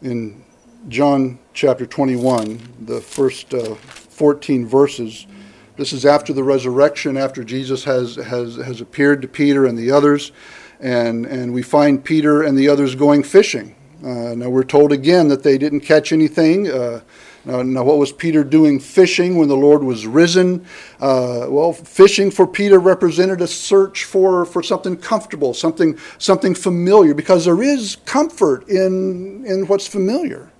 In 0.00 0.44
John 0.88 1.38
chapter 1.52 1.86
21, 1.86 2.86
the 2.86 3.00
first 3.00 3.52
uh, 3.54 3.74
14 3.74 4.66
verses, 4.66 5.26
this 5.76 5.92
is 5.92 6.04
after 6.04 6.32
the 6.32 6.44
resurrection, 6.44 7.16
after 7.16 7.44
Jesus 7.44 7.84
has, 7.84 8.16
has, 8.16 8.56
has 8.56 8.80
appeared 8.80 9.22
to 9.22 9.28
Peter 9.28 9.64
and 9.66 9.78
the 9.78 9.90
others. 9.90 10.32
And, 10.80 11.26
and 11.26 11.54
we 11.54 11.62
find 11.62 12.04
Peter 12.04 12.42
and 12.42 12.58
the 12.58 12.68
others 12.68 12.94
going 12.94 13.22
fishing. 13.22 13.74
Uh, 14.02 14.34
now 14.34 14.48
we're 14.48 14.64
told 14.64 14.92
again 14.92 15.28
that 15.28 15.44
they 15.44 15.56
didn't 15.56 15.80
catch 15.80 16.12
anything. 16.12 16.68
Uh, 16.68 17.00
now, 17.44 17.62
now, 17.62 17.82
what 17.82 17.98
was 17.98 18.12
Peter 18.12 18.44
doing 18.44 18.78
fishing 18.78 19.36
when 19.36 19.48
the 19.48 19.56
Lord 19.56 19.82
was 19.82 20.06
risen? 20.06 20.64
Uh, 21.00 21.46
well, 21.48 21.72
fishing 21.72 22.30
for 22.30 22.46
Peter 22.46 22.78
represented 22.78 23.40
a 23.40 23.48
search 23.48 24.04
for, 24.04 24.44
for 24.44 24.62
something 24.62 24.96
comfortable, 24.96 25.52
something, 25.52 25.98
something 26.18 26.54
familiar, 26.54 27.14
because 27.14 27.44
there 27.44 27.60
is 27.60 27.96
comfort 28.04 28.68
in, 28.68 29.44
in 29.44 29.66
what's 29.66 29.88
familiar. 29.88 30.52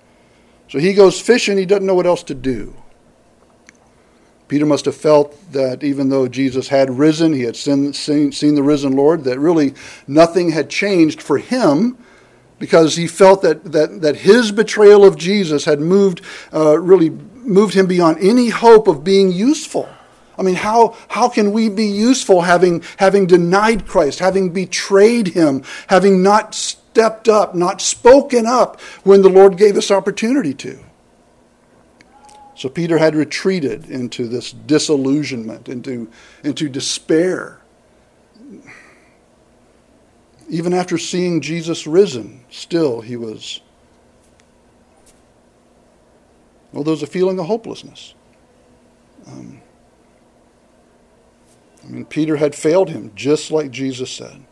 So 0.69 0.79
he 0.79 0.93
goes 0.93 1.21
fishing, 1.21 1.57
he 1.57 1.65
doesn't 1.65 1.85
know 1.85 1.95
what 1.95 2.07
else 2.07 2.23
to 2.23 2.35
do. 2.35 2.75
Peter 4.47 4.65
must 4.65 4.85
have 4.85 4.95
felt 4.95 5.35
that 5.51 5.83
even 5.83 6.09
though 6.09 6.27
Jesus 6.27 6.67
had 6.67 6.97
risen, 6.97 7.33
he 7.33 7.43
had 7.43 7.55
seen, 7.55 7.93
seen, 7.93 8.31
seen, 8.31 8.55
the 8.55 8.63
risen 8.63 8.95
Lord, 8.95 9.23
that 9.23 9.39
really 9.39 9.73
nothing 10.07 10.51
had 10.51 10.69
changed 10.69 11.21
for 11.21 11.37
him 11.37 11.97
because 12.59 12.95
he 12.95 13.07
felt 13.07 13.41
that, 13.41 13.71
that, 13.71 14.01
that 14.01 14.17
his 14.17 14.51
betrayal 14.51 15.05
of 15.05 15.17
Jesus 15.17 15.65
had 15.65 15.79
moved, 15.79 16.21
uh, 16.53 16.79
really 16.79 17.09
moved 17.09 17.73
him 17.73 17.87
beyond 17.87 18.17
any 18.19 18.49
hope 18.49 18.87
of 18.87 19.03
being 19.03 19.31
useful. 19.31 19.89
I 20.37 20.41
mean, 20.43 20.55
how, 20.55 20.95
how 21.09 21.29
can 21.29 21.51
we 21.51 21.69
be 21.69 21.85
useful 21.85 22.41
having, 22.41 22.83
having 22.97 23.27
denied 23.27 23.87
Christ, 23.87 24.19
having 24.19 24.49
betrayed 24.49 25.27
him, 25.27 25.63
having 25.87 26.23
not 26.23 26.55
stepped 26.55 27.29
up, 27.29 27.53
not 27.53 27.81
spoken 27.81 28.45
up 28.45 28.81
when 29.03 29.21
the 29.21 29.29
Lord 29.29 29.57
gave 29.57 29.77
us 29.77 29.91
opportunity 29.91 30.53
to? 30.55 30.79
So 32.55 32.69
Peter 32.69 32.97
had 32.97 33.15
retreated 33.15 33.89
into 33.89 34.27
this 34.27 34.51
disillusionment, 34.51 35.67
into, 35.67 36.09
into 36.43 36.69
despair. 36.69 37.59
Even 40.49 40.73
after 40.73 40.97
seeing 40.97 41.41
Jesus 41.41 41.87
risen, 41.87 42.45
still 42.49 43.01
he 43.01 43.15
was. 43.15 43.61
Well, 46.71 46.83
there 46.83 46.91
was 46.91 47.03
a 47.03 47.07
feeling 47.07 47.39
of 47.39 47.47
hopelessness. 47.47 48.13
Um, 49.27 49.61
I 51.83 51.87
mean, 51.87 52.05
Peter 52.05 52.37
had 52.37 52.55
failed 52.55 52.89
him, 52.89 53.11
just 53.15 53.51
like 53.51 53.71
Jesus 53.71 54.11
said. 54.11 54.43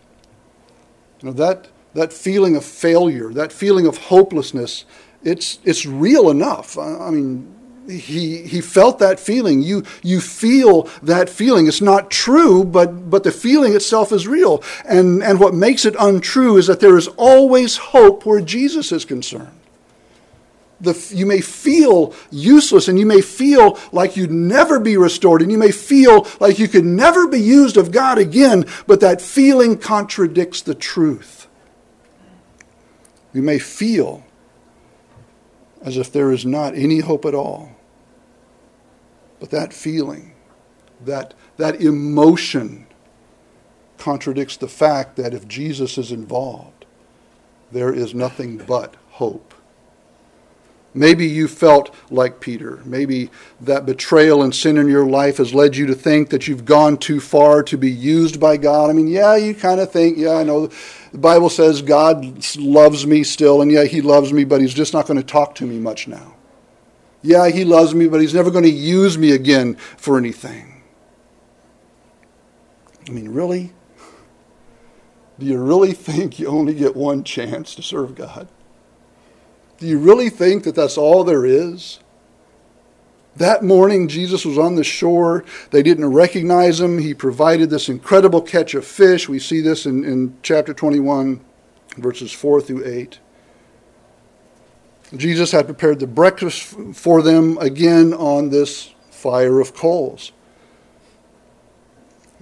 You 1.22 1.30
know, 1.30 1.34
that, 1.34 1.68
that 1.94 2.12
feeling 2.12 2.56
of 2.56 2.66
failure, 2.66 3.32
that 3.34 3.54
feeling 3.54 3.86
of 3.86 3.98
hopelessness, 3.98 4.86
it's, 5.24 5.60
it's 5.64 5.86
real 5.86 6.30
enough. 6.30 6.78
I, 6.78 6.96
I 6.98 7.12
mean, 7.12 7.54
he 7.90 8.44
he 8.44 8.62
felt 8.62 9.00
that 9.00 9.20
feeling. 9.20 9.62
You 9.62 9.84
you 10.04 10.22
feel 10.22 10.84
that 11.02 11.30
feeling. 11.30 11.68
It's 11.68 11.82
not 11.82 12.12
true 12.12 12.64
but 12.64 13.10
but 13.10 13.24
the 13.24 13.32
feeling 13.32 13.74
itself 13.76 14.12
is 14.12 14.28
real. 14.28 14.64
And 14.86 15.24
and 15.24 15.40
what 15.40 15.54
makes 15.54 15.86
it 15.86 15.96
untrue 16.00 16.58
is 16.58 16.68
that 16.68 16.80
there 16.80 16.98
is 16.98 17.08
always 17.18 17.78
hope 17.78 18.26
where 18.26 18.42
Jesus 18.42 18.92
is 18.92 19.06
concerned. 19.06 19.58
The, 20.80 21.12
you 21.14 21.28
may 21.28 21.42
feel 21.42 22.16
useless 22.32 22.88
and 22.88 22.98
you 22.98 23.06
may 23.06 23.22
feel 23.22 23.78
like 23.92 24.18
you'd 24.18 24.32
never 24.32 24.80
be 24.80 24.98
restored 24.98 25.44
and 25.44 25.52
you 25.52 25.58
may 25.58 25.72
feel 25.72 26.28
like 26.40 26.58
you 26.58 26.68
could 26.68 26.86
never 26.86 27.28
be 27.28 27.40
used 27.40 27.78
of 27.78 27.92
God 27.92 28.18
again, 28.18 28.66
but 28.88 29.00
that 29.02 29.22
feeling 29.22 29.78
contradicts 29.78 30.62
the 30.62 30.74
truth. 30.74 31.48
You 33.32 33.44
may 33.44 33.60
feel 33.60 34.26
as 35.82 35.98
if 35.98 36.12
there 36.12 36.32
is 36.32 36.46
not 36.46 36.76
any 36.76 37.00
hope 37.00 37.26
at 37.26 37.36
all. 37.36 37.76
But 39.40 39.50
that 39.50 39.74
feeling, 39.74 40.34
that, 41.04 41.34
that 41.58 41.82
emotion 41.82 42.88
contradicts 43.98 44.58
the 44.58 44.68
fact 44.68 45.16
that 45.16 45.34
if 45.34 45.48
Jesus 45.48 45.98
is 45.98 46.12
involved, 46.12 46.86
there 47.72 47.94
is 47.94 48.14
nothing 48.14 48.58
but 48.58 48.96
hope. 49.10 49.51
Maybe 50.94 51.26
you 51.26 51.48
felt 51.48 51.96
like 52.10 52.42
Peter. 52.42 52.82
Maybe 52.84 53.30
that 53.62 53.86
betrayal 53.86 54.44
and 54.44 54.54
sin 54.54 54.78
in 54.78 54.90
your 54.90 55.06
life 55.06 55.38
has 55.38 55.54
led 55.54 55.78
you 55.78 55.86
to 55.86 55.96
think 55.96 56.30
that 56.32 56.48
you've 56.48 56.66
gone 56.66 56.98
too 56.98 57.22
far 57.22 57.64
to 57.64 57.78
be 57.78 57.90
used 57.90 58.40
by 58.40 58.58
God. 58.58 58.90
I 58.90 58.94
mean, 58.94 59.08
yeah, 59.08 59.38
you 59.38 59.56
kind 59.56 59.80
of 59.80 59.92
think, 59.92 60.18
yeah, 60.18 60.34
I 60.34 60.44
know 60.44 60.68
the 60.68 61.18
Bible 61.18 61.50
says 61.50 61.82
God 61.82 62.46
loves 62.58 63.08
me 63.08 63.24
still, 63.24 63.62
and 63.62 63.72
yeah, 63.72 63.86
He 63.86 64.02
loves 64.02 64.34
me, 64.34 64.44
but 64.44 64.60
He's 64.60 64.74
just 64.74 64.94
not 64.94 65.08
going 65.08 65.20
to 65.20 65.26
talk 65.26 65.56
to 65.56 65.66
me 65.66 65.80
much 65.80 66.08
now. 66.08 66.36
Yeah, 67.24 67.50
he 67.50 67.66
loves 67.66 67.94
me, 67.94 68.08
but 68.08 68.22
he's 68.22 68.34
never 68.34 68.50
going 68.50 68.64
to 68.64 68.70
use 68.70 69.18
me 69.18 69.32
again 69.32 69.76
for 69.76 70.18
anything. 70.18 70.82
I 73.08 73.12
mean, 73.12 73.30
really? 73.30 73.74
Do 75.40 75.46
you 75.46 75.58
really 75.58 75.94
think 75.94 76.40
you 76.40 76.48
only 76.48 76.74
get 76.74 76.96
one 76.96 77.24
chance 77.24 77.76
to 77.76 77.82
serve 77.82 78.16
God? 78.16 78.48
Do 79.82 79.88
you 79.88 79.98
really 79.98 80.30
think 80.30 80.64
that 80.66 80.76
that's 80.76 80.96
all 80.96 81.24
there 81.24 81.44
is? 81.44 82.00
That 83.38 83.64
morning, 83.64 84.08
Jesus 84.08 84.46
was 84.46 84.56
on 84.56 84.76
the 84.76 84.84
shore. 84.84 85.44
They 85.72 85.82
didn't 85.82 86.06
recognize 86.14 86.80
him. 86.80 87.00
He 87.00 87.16
provided 87.16 87.72
this 87.72 87.90
incredible 87.90 88.44
catch 88.44 88.76
of 88.76 88.86
fish. 88.86 89.28
We 89.28 89.40
see 89.40 89.60
this 89.60 89.88
in, 89.88 90.04
in 90.04 90.38
chapter 90.44 90.76
21, 90.76 91.42
verses 91.98 92.32
4 92.32 92.62
through 92.62 92.86
8. 92.86 93.18
Jesus 95.16 95.52
had 95.52 95.66
prepared 95.66 96.00
the 96.00 96.06
breakfast 96.06 96.62
for 96.94 97.24
them 97.24 97.58
again 97.58 98.14
on 98.14 98.52
this 98.52 98.94
fire 99.10 99.60
of 99.60 99.74
coals. 99.74 100.32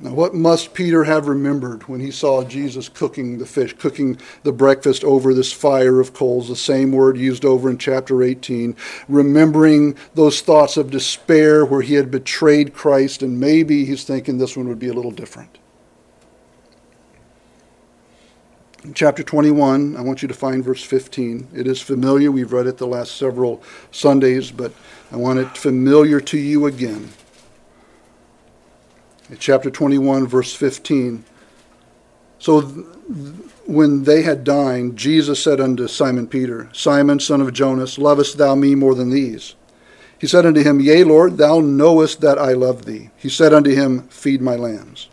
Now, 0.02 0.14
what 0.14 0.34
must 0.34 0.74
Peter 0.74 1.04
have 1.04 1.28
remembered 1.28 1.90
when 1.90 2.00
he 2.00 2.10
saw 2.10 2.46
Jesus 2.46 2.88
cooking 2.88 3.38
the 3.38 3.46
fish, 3.46 3.74
cooking 3.74 4.18
the 4.44 4.54
breakfast 4.54 5.04
over 5.04 5.34
this 5.34 5.52
fire 5.52 6.00
of 6.00 6.14
coals, 6.14 6.48
the 6.48 6.56
same 6.56 6.94
word 6.94 7.18
used 7.18 7.44
over 7.44 7.70
in 7.70 7.78
chapter 7.78 8.24
18, 8.24 8.78
remembering 9.10 9.98
those 10.14 10.40
thoughts 10.40 10.78
of 10.78 10.90
despair 10.90 11.66
where 11.66 11.82
he 11.82 11.96
had 11.96 12.10
betrayed 12.10 12.74
Christ, 12.74 13.22
and 13.22 13.42
maybe 13.42 13.84
he's 13.84 14.06
thinking 14.06 14.38
this 14.38 14.56
one 14.56 14.70
would 14.70 14.80
be 14.80 14.88
a 14.88 14.94
little 14.94 15.12
different. 15.12 15.58
In 18.86 18.94
chapter 18.94 19.22
21, 19.22 19.98
I 19.98 20.02
want 20.02 20.22
you 20.22 20.30
to 20.30 20.34
find 20.34 20.64
verse 20.64 20.82
15. 20.82 21.50
It 21.54 21.68
is 21.68 21.82
familiar. 21.82 22.32
We've 22.32 22.54
read 22.54 22.68
it 22.68 22.78
the 22.78 22.88
last 22.88 23.18
several 23.18 23.62
Sundays, 23.92 24.50
but 24.50 24.72
I 25.12 25.18
want 25.18 25.40
it 25.40 25.58
familiar 25.58 26.22
to 26.22 26.38
you 26.38 26.68
again 26.68 27.10
chapter 29.38 29.70
21, 29.70 30.28
verse 30.28 30.54
15. 30.54 31.24
So 32.40 32.62
when 33.66 34.04
they 34.04 34.24
had 34.24 34.44
dined, 34.44 34.98
Jesus 34.98 35.44
said 35.44 35.62
unto 35.62 35.88
Simon 35.88 36.28
Peter, 36.28 36.70
Simon, 36.74 37.20
son 37.20 37.42
of 37.42 37.54
Jonas, 37.54 37.98
lovest 37.98 38.38
thou 38.38 38.56
me 38.56 38.76
more 38.76 38.96
than 38.96 39.10
these? 39.10 39.56
He 40.20 40.28
said 40.28 40.46
unto 40.46 40.64
him, 40.64 40.80
Yea, 40.80 41.04
Lord, 41.04 41.38
thou 41.38 41.60
knowest 41.60 42.22
that 42.22 42.38
I 42.38 42.54
love 42.54 42.86
thee. 42.86 43.10
He 43.16 43.30
said 43.30 43.54
unto 43.54 43.74
him, 43.74 44.08
Feed 44.10 44.42
my 44.42 44.56
lambs. 44.56 45.10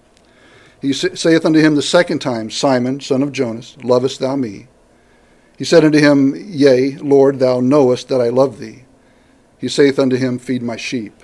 He 0.81 0.93
saith 0.93 1.45
unto 1.45 1.61
him 1.61 1.75
the 1.75 1.83
second 1.83 2.21
time, 2.21 2.51
Simon, 2.51 3.01
son 3.01 3.23
of 3.23 3.33
Jonas, 3.33 3.77
lovest 3.83 4.21
thou 4.21 4.37
me? 4.37 4.69
He 5.57 5.65
said 5.65 5.85
unto 5.85 5.99
him, 5.99 6.35
Yea, 6.37 6.97
Lord, 6.97 7.39
thou 7.39 7.61
knowest 7.61 8.09
that 8.09 8.21
I 8.21 8.29
love 8.29 8.59
thee. 8.59 8.85
He 9.59 9.69
saith 9.69 9.99
unto 9.99 10.17
him, 10.17 10.39
Feed 10.39 10.63
my 10.63 10.77
sheep. 10.77 11.23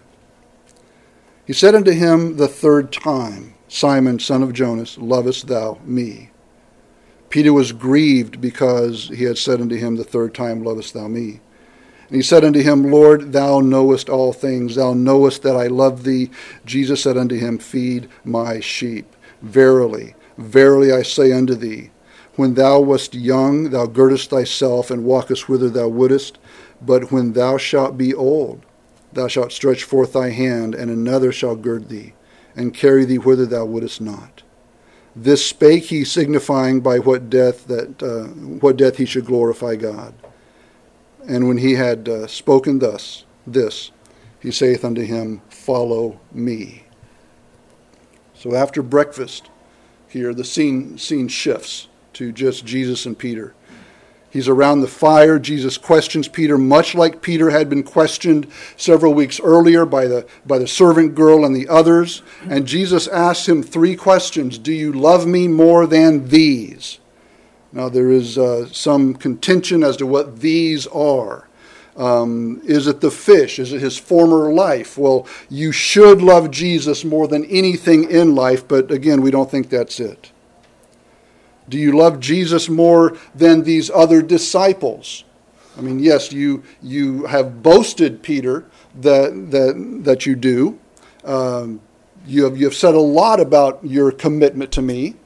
He 1.53 1.59
said 1.59 1.75
unto 1.75 1.91
him 1.91 2.39
the 2.39 2.49
third 2.49 2.91
time, 2.91 3.53
Simon, 3.69 4.19
son 4.19 4.43
of 4.43 4.55
Jonas, 4.55 4.97
lovest 4.97 5.49
thou 5.49 5.79
me? 5.85 6.31
Peter 7.29 7.53
was 7.53 7.73
grieved 7.73 8.41
because 8.41 9.09
he 9.09 9.25
had 9.25 9.37
said 9.37 9.61
unto 9.61 9.77
him 9.77 9.97
the 9.97 10.03
third 10.03 10.35
time, 10.35 10.65
Lovest 10.65 10.95
thou 10.95 11.09
me? 11.09 11.41
And 12.09 12.17
he 12.17 12.23
said 12.23 12.43
unto 12.43 12.63
him, 12.63 12.91
Lord, 12.91 13.33
thou 13.33 13.61
knowest 13.61 14.09
all 14.09 14.33
things. 14.33 14.77
Thou 14.77 14.95
knowest 14.95 15.43
that 15.43 15.55
I 15.55 15.67
love 15.67 16.05
thee. 16.05 16.31
Jesus 16.65 17.03
said 17.03 17.19
unto 17.19 17.37
him, 17.37 17.59
Feed 17.59 18.09
my 18.25 18.59
sheep. 18.59 19.15
Verily, 19.43 20.15
verily 20.39 20.91
I 20.91 21.03
say 21.03 21.33
unto 21.33 21.55
thee, 21.55 21.91
when 22.37 22.55
thou 22.55 22.81
wast 22.81 23.15
young, 23.15 23.69
thou 23.69 23.85
girdest 23.85 24.31
thyself 24.31 24.91
and 24.91 25.05
walkest 25.05 25.51
whither 25.51 25.69
thou 25.69 25.89
wouldest. 25.89 26.39
But 26.81 27.13
when 27.13 27.35
thou 27.35 27.59
shalt 27.59 27.99
be 27.99 28.15
old, 28.15 28.65
thou 29.15 29.29
shalt 29.29 29.53
stretch 29.53 29.85
forth 29.85 30.13
thy 30.13 30.31
hand, 30.31 30.75
and 30.75 30.91
another 30.91 31.33
shall 31.33 31.57
gird 31.57 31.89
thee, 31.89 32.15
and 32.57 32.75
carry 32.75 33.05
thee 33.05 33.19
whither 33.19 33.47
thou 33.47 33.65
wouldest 33.65 34.01
not. 34.01 34.43
This 35.15 35.45
spake 35.45 35.85
he, 35.85 36.05
signifying 36.05 36.81
by 36.81 36.99
what 36.99 37.29
death 37.29 37.67
that 37.67 38.03
uh, 38.03 38.29
what 38.61 38.77
death 38.77 38.97
he 38.97 39.05
should 39.05 39.27
glorify 39.27 39.77
God. 39.77 40.15
And 41.29 41.47
when 41.47 41.59
he 41.59 41.75
had 41.75 42.09
uh, 42.09 42.27
spoken 42.27 42.79
thus, 42.79 43.25
this, 43.47 43.91
he 44.41 44.51
saith 44.51 44.85
unto 44.85 45.03
him, 45.03 45.43
Follow 45.49 46.19
me. 46.33 46.85
So 48.35 48.55
after 48.55 48.83
breakfast, 48.83 49.51
here 50.09 50.35
the 50.35 50.45
scene 50.45 50.99
scene 50.99 51.29
shifts 51.29 51.89
to 52.15 52.33
just 52.33 52.65
Jesus 52.65 53.07
and 53.07 53.17
Peter. 53.17 53.55
He's 54.33 54.49
around 54.49 54.81
the 54.81 54.89
fire. 54.89 55.39
Jesus 55.39 55.77
questions 55.77 56.27
Peter, 56.27 56.57
much 56.57 56.95
like 56.95 57.21
Peter 57.21 57.51
had 57.51 57.69
been 57.69 57.83
questioned 57.83 58.47
several 58.79 59.13
weeks 59.13 59.39
earlier 59.39 59.85
by 59.85 60.07
the, 60.07 60.27
by 60.47 60.59
the 60.59 60.67
servant 60.67 61.15
girl 61.15 61.45
and 61.45 61.55
the 61.55 61.69
others. 61.69 62.23
And 62.49 62.67
Jesus 62.67 63.07
asks 63.09 63.47
him 63.47 63.63
three 63.63 63.95
questions 63.95 64.57
Do 64.57 64.73
you 64.73 64.91
love 64.91 65.27
me 65.27 65.49
more 65.49 65.87
than 65.87 66.29
these? 66.29 66.99
Now, 67.73 67.91
there 67.91 68.11
is 68.11 68.39
uh, 68.39 68.69
some 68.69 69.15
contention 69.15 69.83
as 69.83 69.99
to 69.99 70.07
what 70.07 70.41
these 70.41 70.87
are. 70.87 71.47
Um, 71.95 72.63
is 72.65 72.87
it 72.87 73.03
the 73.03 73.11
fish? 73.11 73.59
Is 73.59 73.75
it 73.75 73.83
his 73.83 73.99
former 73.99 74.51
life? 74.51 74.97
Well, 74.97 75.27
you 75.51 75.73
should 75.73 76.23
love 76.23 76.51
Jesus 76.51 77.05
more 77.05 77.29
than 77.29 77.45
anything 77.45 78.11
in 78.11 78.35
life, 78.35 78.67
but 78.67 78.91
again, 78.91 79.21
we 79.21 79.31
don't 79.31 79.51
think 79.51 79.69
that's 79.69 80.01
it. 80.01 80.33
Do 81.69 81.79
you 81.79 81.97
love 81.97 82.21
Jesus 82.21 82.69
more 82.69 83.17
than 83.35 83.63
these 83.63 83.91
other 83.91 84.23
disciples? 84.23 85.25
I 85.77 85.81
mean, 85.81 86.01
yes, 86.01 86.33
you, 86.33 86.63
you 86.83 87.25
have 87.27 87.63
boasted, 87.63 88.23
Peter, 88.23 88.67
that, 89.01 89.51
that, 89.51 90.01
that 90.05 90.27
you 90.27 90.37
do. 90.37 90.79
Um, 91.25 91.81
you, 92.27 92.45
have, 92.45 92.57
you 92.57 92.67
have 92.67 92.75
said 92.75 92.95
a 92.95 93.01
lot 93.01 93.41
about 93.41 93.81
your 93.83 94.13
commitment 94.13 94.73
to 94.73 94.83
me. 94.83 95.17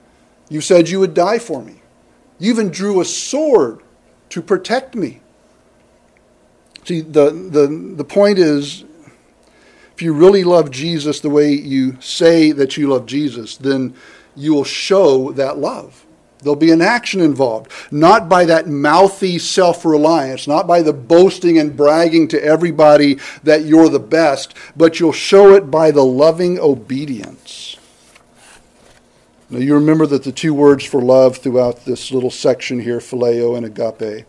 You 0.49 0.61
said 0.61 0.88
you 0.88 1.01
would 1.01 1.14
die 1.14 1.38
for 1.38 1.62
me. 1.62 1.83
You 2.38 2.51
even 2.51 2.70
drew 2.70 3.01
a 3.01 3.05
sword 3.05 3.83
to 4.31 4.42
protect 4.42 4.94
me. 4.94 5.20
See, 6.85 7.01
the, 7.01 7.31
the, 7.31 7.94
the 7.96 8.05
point 8.05 8.38
is 8.38 8.85
if 9.94 10.03
you 10.03 10.12
really 10.12 10.44
love 10.44 10.70
Jesus 10.70 11.20
the 11.20 11.31
way 11.31 11.51
you 11.51 12.01
say 12.01 12.53
that 12.53 12.77
you 12.77 12.88
love 12.88 13.07
Jesus, 13.07 13.57
then 13.57 13.94
you 14.37 14.55
will 14.55 14.64
show 14.64 15.33
that 15.33 15.59
love. 15.59 16.06
There'll 16.47 16.55
be 16.55 16.71
an 16.71 16.81
action 16.81 17.21
involved, 17.21 17.73
not 17.91 18.29
by 18.29 18.45
that 18.45 18.69
mouthy 18.69 19.37
self 19.37 19.85
reliance, 19.85 20.47
not 20.47 20.69
by 20.69 20.81
the 20.81 20.93
boasting 20.93 21.59
and 21.59 21.77
bragging 21.77 22.29
to 22.29 22.41
everybody 22.41 23.19
that 23.43 23.65
you're 23.65 23.89
the 23.89 23.99
best, 23.99 24.55
but 24.77 25.01
you'll 25.01 25.11
show 25.11 25.57
it 25.57 25.73
by 25.73 25.91
the 25.91 26.05
loving 26.05 26.61
obedience. 26.61 27.77
Now, 29.51 29.59
you 29.59 29.75
remember 29.75 30.07
that 30.07 30.23
the 30.23 30.31
two 30.31 30.55
words 30.55 30.85
for 30.85 31.03
love 31.03 31.39
throughout 31.39 31.85
this 31.85 32.13
little 32.13 32.31
section 32.31 32.79
here, 32.79 33.01
phileo 33.01 33.57
and 33.57 33.67
agape, 33.67 34.25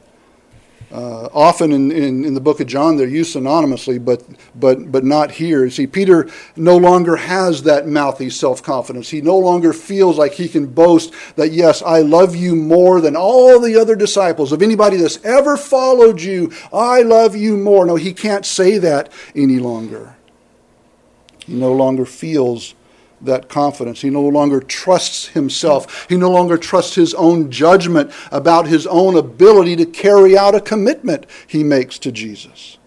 uh, 0.91 1.28
often 1.34 1.73
in, 1.73 1.91
in, 1.91 2.23
in, 2.23 2.34
the 2.34 2.39
book 2.39 2.62
of 2.62 2.67
John, 2.67 2.95
they're 2.95 3.08
used 3.08 3.36
synonymously, 3.36 4.04
but, 4.04 4.23
but, 4.56 4.89
but 4.89 5.04
not 5.04 5.32
here. 5.32 5.69
See, 5.69 5.86
Peter 5.86 6.30
no 6.56 6.78
longer 6.78 7.17
has 7.17 7.63
that 7.63 7.88
mouthy 7.88 8.30
self 8.30 8.63
confidence. 8.63 9.10
He 9.10 9.19
no 9.21 9.38
longer 9.38 9.73
feels 9.73 10.17
like 10.17 10.34
he 10.34 10.47
can 10.47 10.65
boast 10.65 11.13
that, 11.36 11.52
yes, 11.52 11.82
I 11.82 12.00
love 12.00 12.38
you 12.38 12.56
more 12.56 13.02
than 13.02 13.17
all 13.17 13.60
the 13.60 13.76
other 13.76 13.97
disciples. 13.97 14.54
Of 14.54 14.62
anybody 14.62 14.95
that's 14.95 15.23
ever 15.26 15.58
followed 15.58 16.21
you, 16.21 16.54
I 16.71 17.02
love 17.02 17.36
you 17.36 17.58
more. 17.58 17.86
No, 17.86 17.97
he 17.97 18.13
can't 18.13 18.45
say 18.45 18.78
that 18.78 19.12
any 19.36 19.60
longer. 19.60 20.15
He 21.45 21.54
no 21.54 21.73
longer 21.73 22.06
feels 22.06 22.76
that 23.21 23.49
confidence. 23.49 24.01
He 24.01 24.10
no 24.10 24.21
longer 24.21 24.60
trusts 24.60 25.27
himself. 25.27 26.08
He 26.10 26.17
no 26.17 26.30
longer 26.30 26.58
trusts 26.58 26.95
his 26.95 27.13
own 27.15 27.49
judgment 27.51 28.12
about 28.32 28.67
his 28.67 28.86
own 28.88 29.15
ability 29.15 29.75
to 29.77 29.86
carry 29.86 30.38
out 30.38 30.56
a 30.56 30.62
commitment 30.62 31.25
he 31.47 31.63
makes 31.63 31.97
to 31.99 32.12
Jesus. 32.12 32.77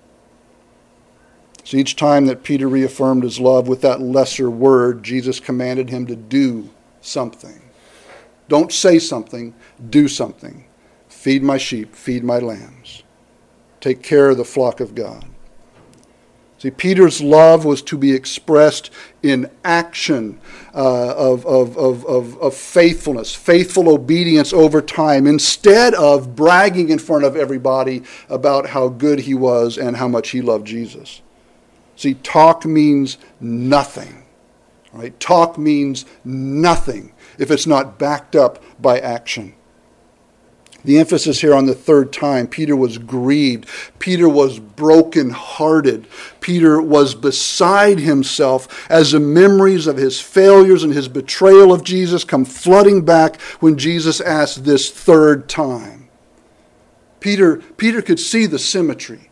So 1.64 1.76
each 1.76 1.96
time 1.96 2.26
that 2.26 2.42
Peter 2.42 2.68
reaffirmed 2.68 3.22
his 3.22 3.38
love 3.38 3.68
with 3.68 3.80
that 3.82 4.00
lesser 4.00 4.50
word, 4.50 5.02
Jesus 5.02 5.38
commanded 5.38 5.90
him 5.90 6.06
to 6.06 6.16
do 6.16 6.68
something. 7.00 7.62
Don't 8.48 8.72
say 8.72 8.98
something, 8.98 9.54
do 9.90 10.08
something. 10.08 10.64
Feed 11.08 11.42
my 11.42 11.58
sheep, 11.58 11.94
feed 11.94 12.24
my 12.24 12.38
lambs. 12.38 13.04
Take 13.80 14.02
care 14.02 14.30
of 14.30 14.36
the 14.36 14.44
flock 14.44 14.80
of 14.80 14.94
God. 14.94 15.24
See, 16.60 16.70
Peter's 16.70 17.22
love 17.22 17.64
was 17.64 17.80
to 17.80 17.96
be 17.96 18.12
expressed 18.12 18.90
in 19.22 19.50
action 19.64 20.38
uh, 20.74 21.14
of, 21.14 21.46
of, 21.46 21.78
of, 21.78 22.04
of, 22.04 22.36
of 22.38 22.54
faithfulness, 22.54 23.34
faithful 23.34 23.88
obedience 23.88 24.52
over 24.52 24.82
time, 24.82 25.26
instead 25.26 25.94
of 25.94 26.36
bragging 26.36 26.90
in 26.90 26.98
front 26.98 27.24
of 27.24 27.34
everybody 27.34 28.02
about 28.28 28.68
how 28.68 28.88
good 28.88 29.20
he 29.20 29.32
was 29.32 29.78
and 29.78 29.96
how 29.96 30.06
much 30.06 30.30
he 30.30 30.42
loved 30.42 30.66
Jesus. 30.66 31.22
See, 31.96 32.12
talk 32.12 32.66
means 32.66 33.16
nothing. 33.40 34.24
Right? 34.92 35.18
Talk 35.18 35.56
means 35.56 36.04
nothing 36.24 37.14
if 37.38 37.50
it's 37.50 37.66
not 37.66 37.98
backed 37.98 38.36
up 38.36 38.62
by 38.78 38.98
action. 38.98 39.54
The 40.84 40.98
emphasis 40.98 41.40
here 41.40 41.54
on 41.54 41.66
the 41.66 41.74
third 41.74 42.12
time. 42.12 42.46
Peter 42.46 42.74
was 42.74 42.98
grieved. 42.98 43.68
Peter 43.98 44.28
was 44.28 44.58
broken-hearted. 44.58 46.06
Peter 46.40 46.80
was 46.80 47.14
beside 47.14 47.98
himself 48.00 48.90
as 48.90 49.12
the 49.12 49.20
memories 49.20 49.86
of 49.86 49.96
his 49.96 50.20
failures 50.20 50.82
and 50.82 50.92
his 50.92 51.08
betrayal 51.08 51.72
of 51.72 51.84
Jesus 51.84 52.24
come 52.24 52.44
flooding 52.44 53.04
back 53.04 53.40
when 53.60 53.76
Jesus 53.76 54.20
asked 54.20 54.64
this 54.64 54.90
third 54.90 55.48
time. 55.48 56.08
Peter, 57.20 57.56
Peter 57.76 58.00
could 58.00 58.18
see 58.18 58.46
the 58.46 58.58
symmetry. 58.58 59.30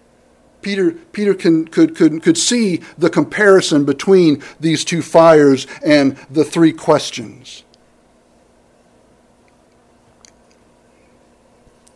Peter, 0.61 0.91
Peter 0.91 1.35
can, 1.35 1.67
could, 1.67 1.97
could, 1.97 2.23
could 2.23 2.37
see 2.37 2.83
the 2.99 3.09
comparison 3.09 3.85
between 3.85 4.43
these 4.61 4.85
two 4.85 5.03
fires 5.03 5.67
and 5.85 6.17
the 6.31 6.45
three 6.45 6.73
questions. 6.73 7.65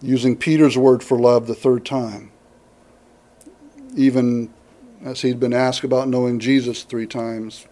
Using 0.02 0.36
Peter's 0.36 0.76
word 0.76 1.02
for 1.02 1.18
love 1.18 1.46
the 1.46 1.54
third 1.54 1.84
time, 1.84 2.32
even 3.96 4.52
as 5.04 5.22
he'd 5.22 5.40
been 5.40 5.52
asked 5.52 5.84
about 5.84 6.08
knowing 6.08 6.38
Jesus 6.38 6.82
three 6.82 7.06
times. 7.06 7.66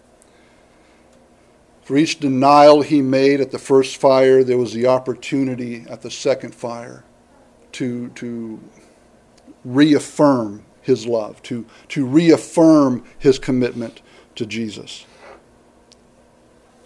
For 1.83 1.97
each 1.97 2.19
denial 2.19 2.81
he 2.81 3.01
made 3.01 3.41
at 3.41 3.51
the 3.51 3.59
first 3.59 3.97
fire, 3.97 4.43
there 4.43 4.57
was 4.57 4.73
the 4.73 4.87
opportunity 4.87 5.85
at 5.89 6.01
the 6.01 6.11
second 6.11 6.55
fire 6.55 7.03
to, 7.73 8.09
to 8.09 8.59
reaffirm 9.65 10.63
his 10.81 11.05
love, 11.05 11.41
to, 11.43 11.65
to 11.89 12.05
reaffirm 12.05 13.03
his 13.19 13.39
commitment 13.39 14.01
to 14.35 14.45
Jesus. 14.45 15.05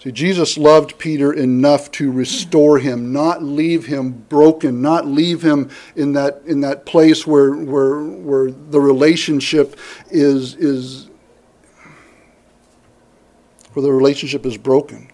See, 0.05 0.11
Jesus 0.11 0.55
loved 0.55 0.99
Peter 0.99 1.33
enough 1.33 1.89
to 1.93 2.11
restore 2.11 2.77
him, 2.77 3.11
not 3.11 3.41
leave 3.41 3.87
him 3.87 4.11
broken, 4.11 4.79
not 4.79 5.07
leave 5.07 5.41
him 5.41 5.71
in 5.95 6.13
that, 6.13 6.43
in 6.45 6.61
that 6.61 6.85
place 6.85 7.25
where, 7.25 7.55
where, 7.55 8.03
where 8.03 8.51
the 8.51 8.79
relationship 8.79 9.79
is, 10.11 10.53
is 10.57 11.09
where 13.73 13.81
the 13.81 13.91
relationship 13.91 14.45
is 14.45 14.57
broken. 14.57 15.09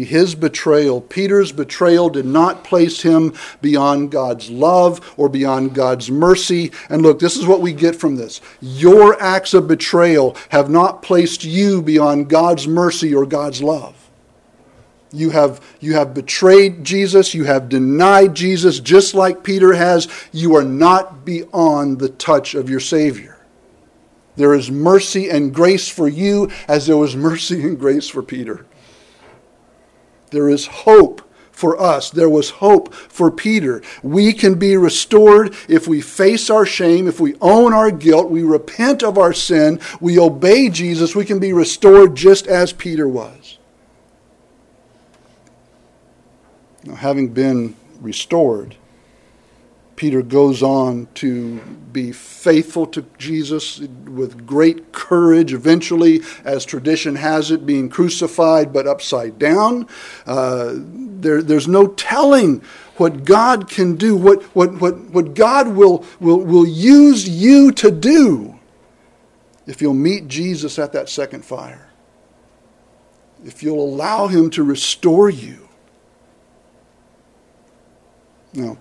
His 0.00 0.34
betrayal, 0.34 1.00
Peter's 1.00 1.52
betrayal, 1.52 2.08
did 2.08 2.26
not 2.26 2.64
place 2.64 3.02
him 3.02 3.34
beyond 3.60 4.10
God's 4.10 4.50
love 4.50 5.14
or 5.16 5.28
beyond 5.28 5.74
God's 5.74 6.10
mercy. 6.10 6.72
And 6.88 7.02
look, 7.02 7.18
this 7.18 7.36
is 7.36 7.46
what 7.46 7.60
we 7.60 7.72
get 7.72 7.94
from 7.94 8.16
this. 8.16 8.40
Your 8.60 9.20
acts 9.22 9.54
of 9.54 9.68
betrayal 9.68 10.36
have 10.48 10.70
not 10.70 11.02
placed 11.02 11.44
you 11.44 11.82
beyond 11.82 12.28
God's 12.28 12.66
mercy 12.66 13.14
or 13.14 13.26
God's 13.26 13.62
love. 13.62 13.94
You 15.12 15.30
have, 15.30 15.60
you 15.80 15.94
have 15.94 16.14
betrayed 16.14 16.84
Jesus. 16.84 17.34
You 17.34 17.44
have 17.44 17.68
denied 17.68 18.34
Jesus 18.34 18.80
just 18.80 19.14
like 19.14 19.44
Peter 19.44 19.74
has. 19.74 20.08
You 20.32 20.56
are 20.56 20.64
not 20.64 21.24
beyond 21.24 21.98
the 21.98 22.08
touch 22.08 22.54
of 22.54 22.70
your 22.70 22.80
Savior. 22.80 23.38
There 24.36 24.54
is 24.54 24.70
mercy 24.70 25.28
and 25.28 25.54
grace 25.54 25.88
for 25.88 26.08
you 26.08 26.50
as 26.66 26.86
there 26.86 26.96
was 26.96 27.14
mercy 27.14 27.62
and 27.62 27.78
grace 27.78 28.08
for 28.08 28.22
Peter. 28.22 28.64
There 30.32 30.48
is 30.48 30.66
hope 30.66 31.22
for 31.52 31.80
us. 31.80 32.10
There 32.10 32.28
was 32.28 32.50
hope 32.50 32.92
for 32.92 33.30
Peter. 33.30 33.82
We 34.02 34.32
can 34.32 34.58
be 34.58 34.76
restored 34.76 35.54
if 35.68 35.86
we 35.86 36.00
face 36.00 36.50
our 36.50 36.66
shame, 36.66 37.06
if 37.06 37.20
we 37.20 37.36
own 37.40 37.72
our 37.72 37.92
guilt, 37.92 38.30
we 38.30 38.42
repent 38.42 39.04
of 39.04 39.16
our 39.16 39.32
sin, 39.32 39.78
we 40.00 40.18
obey 40.18 40.70
Jesus, 40.70 41.14
we 41.14 41.24
can 41.24 41.38
be 41.38 41.52
restored 41.52 42.16
just 42.16 42.48
as 42.48 42.72
Peter 42.72 43.06
was. 43.06 43.58
Now, 46.84 46.96
having 46.96 47.28
been 47.28 47.76
restored, 48.00 48.74
Peter 49.96 50.22
goes 50.22 50.62
on 50.62 51.06
to 51.14 51.60
be 51.92 52.12
faithful 52.12 52.86
to 52.86 53.04
Jesus 53.18 53.78
with 53.78 54.46
great 54.46 54.92
courage, 54.92 55.52
eventually, 55.52 56.22
as 56.44 56.64
tradition 56.64 57.16
has 57.16 57.50
it, 57.50 57.66
being 57.66 57.88
crucified 57.88 58.72
but 58.72 58.86
upside 58.86 59.38
down. 59.38 59.86
Uh, 60.26 60.74
there, 60.76 61.42
there's 61.42 61.68
no 61.68 61.88
telling 61.88 62.62
what 62.96 63.24
God 63.24 63.68
can 63.68 63.96
do, 63.96 64.16
what, 64.16 64.42
what, 64.54 64.80
what, 64.80 64.98
what 65.10 65.34
God 65.34 65.68
will, 65.68 66.04
will, 66.20 66.40
will 66.40 66.66
use 66.66 67.28
you 67.28 67.70
to 67.72 67.90
do 67.90 68.58
if 69.66 69.80
you'll 69.80 69.94
meet 69.94 70.28
Jesus 70.28 70.78
at 70.78 70.92
that 70.92 71.08
second 71.08 71.44
fire, 71.44 71.88
if 73.44 73.62
you'll 73.62 73.82
allow 73.82 74.26
Him 74.26 74.50
to 74.50 74.62
restore 74.62 75.30
you. 75.30 75.68
Now, 78.54 78.76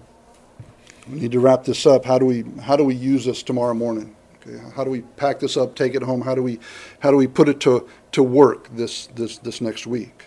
we 1.11 1.19
need 1.19 1.31
to 1.33 1.39
wrap 1.39 1.65
this 1.65 1.85
up. 1.85 2.05
How 2.05 2.17
do 2.17 2.25
we 2.25 2.45
how 2.61 2.77
do 2.77 2.85
we 2.85 2.95
use 2.95 3.25
this 3.25 3.43
tomorrow 3.43 3.73
morning? 3.73 4.15
Okay, 4.41 4.57
how 4.75 4.83
do 4.83 4.89
we 4.89 5.01
pack 5.01 5.39
this 5.39 5.57
up, 5.57 5.75
take 5.75 5.93
it 5.93 6.01
home? 6.01 6.21
How 6.21 6.33
do 6.33 6.41
we 6.41 6.59
how 6.99 7.11
do 7.11 7.17
we 7.17 7.27
put 7.27 7.49
it 7.49 7.59
to, 7.61 7.87
to 8.13 8.23
work 8.23 8.69
this 8.75 9.07
this 9.07 9.37
this 9.39 9.59
next 9.59 9.85
week? 9.85 10.25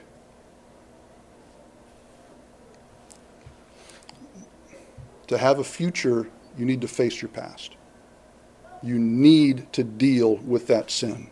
To 5.28 5.38
have 5.38 5.58
a 5.58 5.64
future, 5.64 6.28
you 6.58 6.66
need 6.66 6.82
to 6.82 6.88
face 6.88 7.22
your 7.22 7.30
past. 7.30 7.76
You 8.82 8.98
need 8.98 9.72
to 9.72 9.82
deal 9.82 10.36
with 10.36 10.66
that 10.66 10.90
sin. 10.90 11.30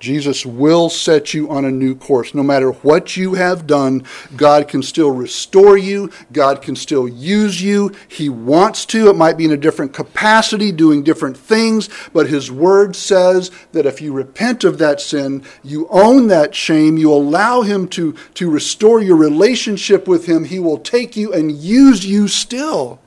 Jesus 0.00 0.46
will 0.46 0.88
set 0.88 1.34
you 1.34 1.50
on 1.50 1.64
a 1.64 1.70
new 1.70 1.94
course. 1.94 2.34
No 2.34 2.42
matter 2.42 2.70
what 2.70 3.16
you 3.16 3.34
have 3.34 3.66
done, 3.66 4.04
God 4.36 4.68
can 4.68 4.82
still 4.82 5.10
restore 5.10 5.76
you. 5.76 6.10
God 6.32 6.62
can 6.62 6.76
still 6.76 7.08
use 7.08 7.60
you. 7.60 7.92
He 8.06 8.28
wants 8.28 8.86
to. 8.86 9.08
It 9.08 9.16
might 9.16 9.36
be 9.36 9.44
in 9.44 9.50
a 9.52 9.56
different 9.56 9.92
capacity, 9.92 10.70
doing 10.70 11.02
different 11.02 11.36
things, 11.36 11.88
but 12.12 12.28
His 12.28 12.50
Word 12.50 12.94
says 12.94 13.50
that 13.72 13.86
if 13.86 14.00
you 14.00 14.12
repent 14.12 14.62
of 14.62 14.78
that 14.78 15.00
sin, 15.00 15.42
you 15.64 15.88
own 15.90 16.28
that 16.28 16.54
shame, 16.54 16.96
you 16.96 17.12
allow 17.12 17.62
Him 17.62 17.88
to, 17.88 18.12
to 18.34 18.50
restore 18.50 19.02
your 19.02 19.16
relationship 19.16 20.06
with 20.06 20.26
Him, 20.26 20.44
He 20.44 20.60
will 20.60 20.78
take 20.78 21.16
you 21.16 21.32
and 21.32 21.50
use 21.52 22.06
you 22.06 22.28
still. 22.28 23.00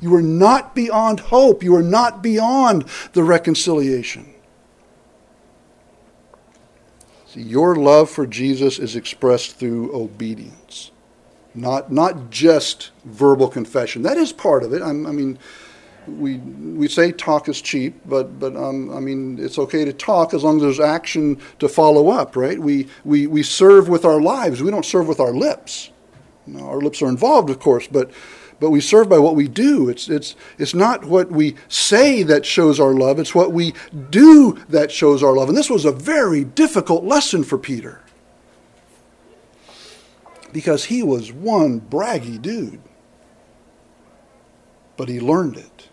You 0.00 0.14
are 0.14 0.22
not 0.22 0.74
beyond 0.74 1.20
hope. 1.20 1.62
You 1.62 1.74
are 1.74 1.82
not 1.82 2.22
beyond 2.22 2.86
the 3.12 3.22
reconciliation. 3.22 4.34
See, 7.32 7.42
your 7.42 7.76
love 7.76 8.10
for 8.10 8.26
Jesus 8.26 8.80
is 8.80 8.96
expressed 8.96 9.54
through 9.54 9.94
obedience, 9.94 10.90
not, 11.54 11.92
not 11.92 12.28
just 12.30 12.90
verbal 13.04 13.46
confession. 13.46 14.02
That 14.02 14.16
is 14.16 14.32
part 14.32 14.64
of 14.64 14.72
it. 14.72 14.82
I'm, 14.82 15.06
i 15.06 15.12
mean, 15.12 15.38
we, 16.08 16.38
we 16.38 16.88
say 16.88 17.12
talk 17.12 17.48
is 17.48 17.60
cheap, 17.60 18.00
but, 18.04 18.40
but 18.40 18.56
um, 18.56 18.92
I 18.92 18.98
mean, 18.98 19.38
it's 19.38 19.60
okay 19.60 19.84
to 19.84 19.92
talk 19.92 20.34
as 20.34 20.42
long 20.42 20.56
as 20.56 20.62
there's 20.62 20.80
action 20.80 21.38
to 21.60 21.68
follow 21.68 22.08
up, 22.08 22.34
right? 22.34 22.58
We, 22.58 22.88
we, 23.04 23.28
we 23.28 23.44
serve 23.44 23.88
with 23.88 24.04
our 24.04 24.20
lives, 24.20 24.60
we 24.60 24.72
don't 24.72 24.84
serve 24.84 25.06
with 25.06 25.20
our 25.20 25.32
lips. 25.32 25.92
Now, 26.48 26.66
our 26.66 26.80
lips 26.80 27.00
are 27.00 27.08
involved, 27.08 27.48
of 27.48 27.60
course, 27.60 27.86
but 27.86 28.10
but 28.60 28.70
we 28.70 28.80
serve 28.80 29.08
by 29.08 29.18
what 29.18 29.34
we 29.34 29.48
do. 29.48 29.88
It's, 29.88 30.08
it's, 30.08 30.36
it's 30.58 30.74
not 30.74 31.06
what 31.06 31.32
we 31.32 31.56
say 31.68 32.22
that 32.24 32.44
shows 32.44 32.78
our 32.78 32.92
love, 32.92 33.18
it's 33.18 33.34
what 33.34 33.52
we 33.52 33.74
do 34.10 34.58
that 34.68 34.92
shows 34.92 35.22
our 35.22 35.34
love. 35.34 35.48
And 35.48 35.56
this 35.56 35.70
was 35.70 35.86
a 35.86 35.92
very 35.92 36.44
difficult 36.44 37.02
lesson 37.02 37.42
for 37.42 37.56
Peter 37.56 38.02
because 40.52 40.84
he 40.84 41.02
was 41.02 41.32
one 41.32 41.80
braggy 41.80 42.40
dude. 42.40 42.82
But 44.96 45.08
he 45.08 45.18
learned 45.18 45.56
it. 45.56 45.88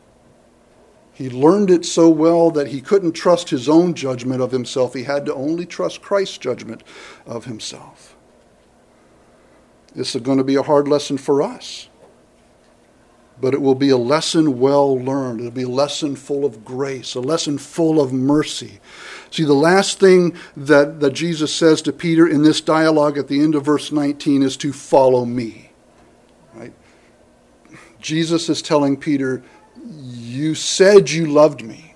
He 1.13 1.30
learned 1.30 1.71
it 1.71 1.86
so 1.86 2.10
well 2.10 2.51
that 2.51 2.67
he 2.67 2.82
couldn't 2.82 3.13
trust 3.13 3.49
his 3.49 3.69
own 3.69 3.93
judgment 3.93 4.41
of 4.41 4.51
himself. 4.51 4.93
He 4.93 5.03
had 5.03 5.25
to 5.27 5.34
only 5.34 5.65
trust 5.65 6.01
Christ's 6.01 6.38
judgment 6.38 6.84
of 7.25 7.45
himself. 7.45 8.15
This 9.95 10.13
is 10.13 10.21
going 10.21 10.38
to 10.38 10.43
be 10.43 10.56
a 10.56 10.63
hard 10.63 10.88
lesson 10.88 11.17
for 11.17 11.41
us 11.41 11.88
but 13.39 13.54
it 13.54 13.62
will 13.62 13.76
be 13.76 13.89
a 13.89 13.97
lesson 13.97 14.60
well 14.60 14.97
learned. 14.97 15.39
It'll 15.39 15.52
be 15.52 15.63
a 15.63 15.69
lesson 15.69 16.15
full 16.15 16.45
of 16.45 16.65
grace, 16.65 17.15
a 17.15 17.19
lesson 17.19 17.58
full 17.58 18.02
of 18.02 18.12
mercy. 18.12 18.80
See, 19.30 19.43
the 19.43 19.54
last 19.54 20.00
thing 20.00 20.36
that, 20.56 21.00
that 21.02 21.13
Jesus 21.13 21.54
says 21.54 21.82
to 21.84 21.93
Peter 21.93 22.28
in 22.28 22.43
this 22.43 22.62
dialogue 22.62 23.17
at 23.17 23.28
the 23.28 23.41
end 23.41 23.56
of 23.56 23.65
verse 23.65 23.91
19 23.91 24.41
is 24.41 24.58
to 24.58 24.73
follow 24.73 25.26
me. 25.26 25.71
Right? 26.56 26.73
Jesus 28.02 28.50
is 28.50 28.62
telling 28.62 28.97
Peter, 28.97 29.43
You 29.86 30.56
said 30.56 31.12
you 31.12 31.28
loved 31.28 31.63
me. 31.63 31.95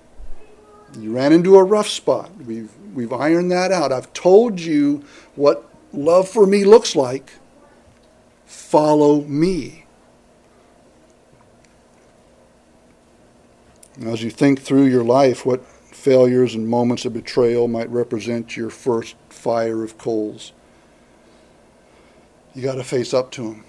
You 0.98 1.12
ran 1.12 1.32
into 1.32 1.56
a 1.56 1.64
rough 1.64 1.88
spot. 1.88 2.30
We've, 2.44 2.70
we've 2.94 3.12
ironed 3.12 3.50
that 3.50 3.72
out. 3.72 3.92
I've 3.92 4.12
told 4.12 4.60
you 4.60 5.04
what 5.34 5.68
love 5.92 6.28
for 6.28 6.46
me 6.46 6.64
looks 6.64 6.94
like. 6.94 7.32
Follow 8.44 9.22
me. 9.22 9.81
As 14.00 14.22
you 14.22 14.30
think 14.30 14.60
through 14.60 14.86
your 14.86 15.04
life, 15.04 15.44
what 15.44 15.64
failures 15.66 16.54
and 16.54 16.66
moments 16.66 17.04
of 17.04 17.12
betrayal 17.12 17.68
might 17.68 17.90
represent 17.90 18.56
your 18.56 18.70
first 18.70 19.16
fire 19.28 19.84
of 19.84 19.98
coals, 19.98 20.52
you 22.54 22.62
got 22.62 22.76
to 22.76 22.84
face 22.84 23.12
up 23.12 23.30
to 23.32 23.42
them. 23.42 23.64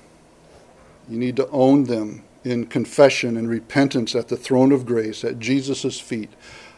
You 1.10 1.18
need 1.18 1.36
to 1.36 1.50
own 1.50 1.86
them 1.86 2.24
in 2.44 2.66
confession 2.66 3.38
and 3.38 3.50
repentance 3.50 4.16
at 4.16 4.30
the 4.30 4.38
throne 4.38 4.72
of 4.72 4.86
grace 4.86 5.24
at 5.24 5.40
Jesus' 5.40 6.00
feet 6.00 6.30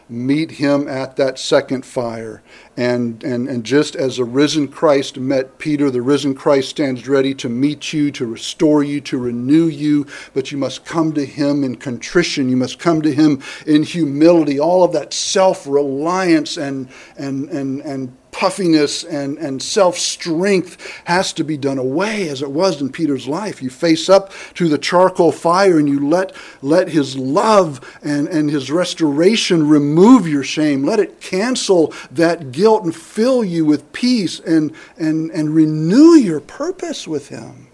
meet 0.08 0.52
him 0.52 0.86
at 0.86 1.16
that 1.16 1.38
second 1.38 1.84
fire. 1.84 2.42
And, 2.76 3.22
and, 3.24 3.48
and 3.48 3.64
just 3.64 3.96
as 3.96 4.18
the 4.18 4.24
risen 4.24 4.68
Christ 4.68 5.18
met 5.18 5.58
Peter, 5.58 5.90
the 5.90 6.02
risen 6.02 6.34
Christ 6.34 6.68
stands 6.68 7.08
ready 7.08 7.34
to 7.34 7.48
meet 7.48 7.92
you, 7.92 8.10
to 8.12 8.26
restore 8.26 8.82
you, 8.82 9.00
to 9.02 9.18
renew 9.18 9.66
you. 9.66 10.06
But 10.34 10.52
you 10.52 10.58
must 10.58 10.84
come 10.84 11.12
to 11.14 11.24
him 11.24 11.64
in 11.64 11.76
contrition. 11.76 12.48
You 12.48 12.56
must 12.56 12.78
come 12.78 13.02
to 13.02 13.12
him 13.12 13.42
in 13.66 13.82
humility. 13.82 14.60
All 14.60 14.84
of 14.84 14.92
that 14.92 15.12
self 15.12 15.66
reliance 15.66 16.56
and, 16.56 16.88
and, 17.16 17.48
and, 17.48 17.80
and 17.80 18.16
puffiness 18.36 19.02
and, 19.02 19.38
and 19.38 19.62
self 19.62 19.96
strength 19.96 21.00
has 21.06 21.32
to 21.32 21.42
be 21.42 21.56
done 21.56 21.78
away 21.78 22.28
as 22.28 22.42
it 22.42 22.50
was 22.50 22.82
in 22.82 22.92
Peter's 22.92 23.26
life. 23.26 23.62
You 23.62 23.70
face 23.70 24.10
up 24.10 24.30
to 24.54 24.68
the 24.68 24.76
charcoal 24.76 25.32
fire 25.32 25.78
and 25.78 25.88
you 25.88 26.06
let, 26.06 26.36
let 26.60 26.90
his 26.90 27.16
love 27.16 27.98
and, 28.02 28.28
and 28.28 28.50
his 28.50 28.70
restoration 28.70 29.66
remove 29.66 30.28
your 30.28 30.44
shame. 30.44 30.84
Let 30.84 31.00
it 31.00 31.18
cancel 31.18 31.94
that 32.10 32.52
guilt 32.52 32.84
and 32.84 32.94
fill 32.94 33.42
you 33.42 33.64
with 33.64 33.90
peace 33.94 34.38
and, 34.40 34.74
and, 34.98 35.30
and 35.30 35.54
renew 35.54 36.12
your 36.16 36.40
purpose 36.40 37.08
with 37.08 37.30
him. 37.30 37.68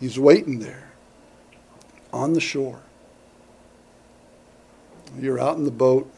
He's 0.00 0.18
waiting 0.18 0.60
there 0.60 0.90
on 2.14 2.32
the 2.32 2.40
shore. 2.40 2.80
You're 5.20 5.38
out 5.38 5.58
in 5.58 5.64
the 5.64 5.70
boat 5.70 6.10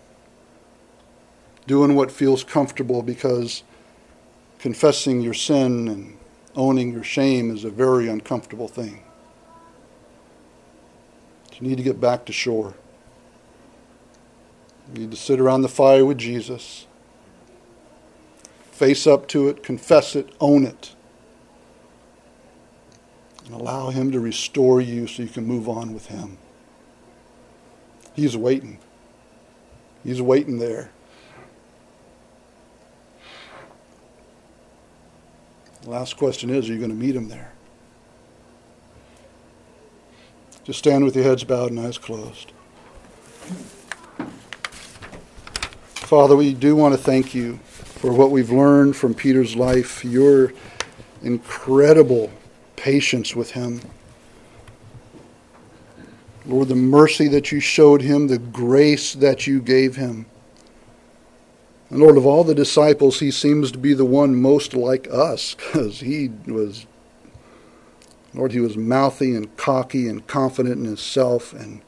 doing 1.66 1.94
what 1.94 2.10
feels 2.10 2.44
comfortable 2.44 3.02
because 3.02 3.62
confessing 4.58 5.20
your 5.20 5.34
sin 5.34 5.88
and 5.88 6.16
owning 6.56 6.92
your 6.92 7.04
shame 7.04 7.54
is 7.54 7.64
a 7.64 7.70
very 7.70 8.08
uncomfortable 8.08 8.68
thing. 8.68 9.02
You 11.60 11.68
need 11.68 11.76
to 11.76 11.84
get 11.84 12.00
back 12.00 12.24
to 12.26 12.32
shore. 12.32 12.74
You 14.92 15.00
need 15.00 15.10
to 15.12 15.16
sit 15.16 15.40
around 15.40 15.62
the 15.62 15.68
fire 15.68 16.04
with 16.04 16.18
Jesus, 16.18 16.86
face 18.72 19.06
up 19.06 19.28
to 19.28 19.48
it, 19.48 19.62
confess 19.62 20.16
it, 20.16 20.34
own 20.40 20.64
it, 20.64 20.94
and 23.46 23.54
allow 23.54 23.90
Him 23.90 24.10
to 24.12 24.20
restore 24.20 24.80
you 24.80 25.06
so 25.06 25.22
you 25.22 25.28
can 25.28 25.46
move 25.46 25.68
on 25.68 25.94
with 25.94 26.06
Him. 26.06 26.38
He's 28.14 28.36
waiting. 28.36 28.78
He's 30.02 30.20
waiting 30.20 30.58
there. 30.58 30.90
Last 35.86 36.16
question 36.16 36.50
is, 36.50 36.68
are 36.68 36.72
you 36.72 36.78
going 36.78 36.90
to 36.90 36.96
meet 36.96 37.14
him 37.14 37.28
there? 37.28 37.52
Just 40.64 40.78
stand 40.78 41.04
with 41.04 41.14
your 41.14 41.24
heads 41.24 41.44
bowed 41.44 41.70
and 41.70 41.80
eyes 41.80 41.98
closed. 41.98 42.52
Father, 45.94 46.36
we 46.36 46.54
do 46.54 46.74
want 46.74 46.94
to 46.94 46.98
thank 46.98 47.34
you 47.34 47.58
for 47.64 48.12
what 48.12 48.30
we've 48.30 48.50
learned 48.50 48.96
from 48.96 49.14
Peter's 49.14 49.56
life, 49.56 50.04
your 50.04 50.52
incredible 51.22 52.30
patience 52.76 53.34
with 53.34 53.52
him. 53.52 53.80
Lord, 56.46 56.68
the 56.68 56.74
mercy 56.74 57.28
that 57.28 57.50
you 57.50 57.60
showed 57.60 58.02
him, 58.02 58.28
the 58.28 58.38
grace 58.38 59.14
that 59.14 59.46
you 59.46 59.60
gave 59.60 59.96
him. 59.96 60.26
And 61.94 62.02
Lord, 62.02 62.16
of 62.16 62.26
all 62.26 62.42
the 62.42 62.56
disciples, 62.56 63.20
he 63.20 63.30
seems 63.30 63.70
to 63.70 63.78
be 63.78 63.94
the 63.94 64.04
one 64.04 64.34
most 64.34 64.74
like 64.74 65.06
us 65.12 65.54
because 65.54 66.00
he 66.00 66.28
was, 66.44 66.86
Lord, 68.34 68.50
he 68.50 68.58
was 68.58 68.76
mouthy 68.76 69.36
and 69.36 69.56
cocky 69.56 70.08
and 70.08 70.26
confident 70.26 70.78
in 70.78 70.86
himself, 70.86 71.52
and, 71.52 71.82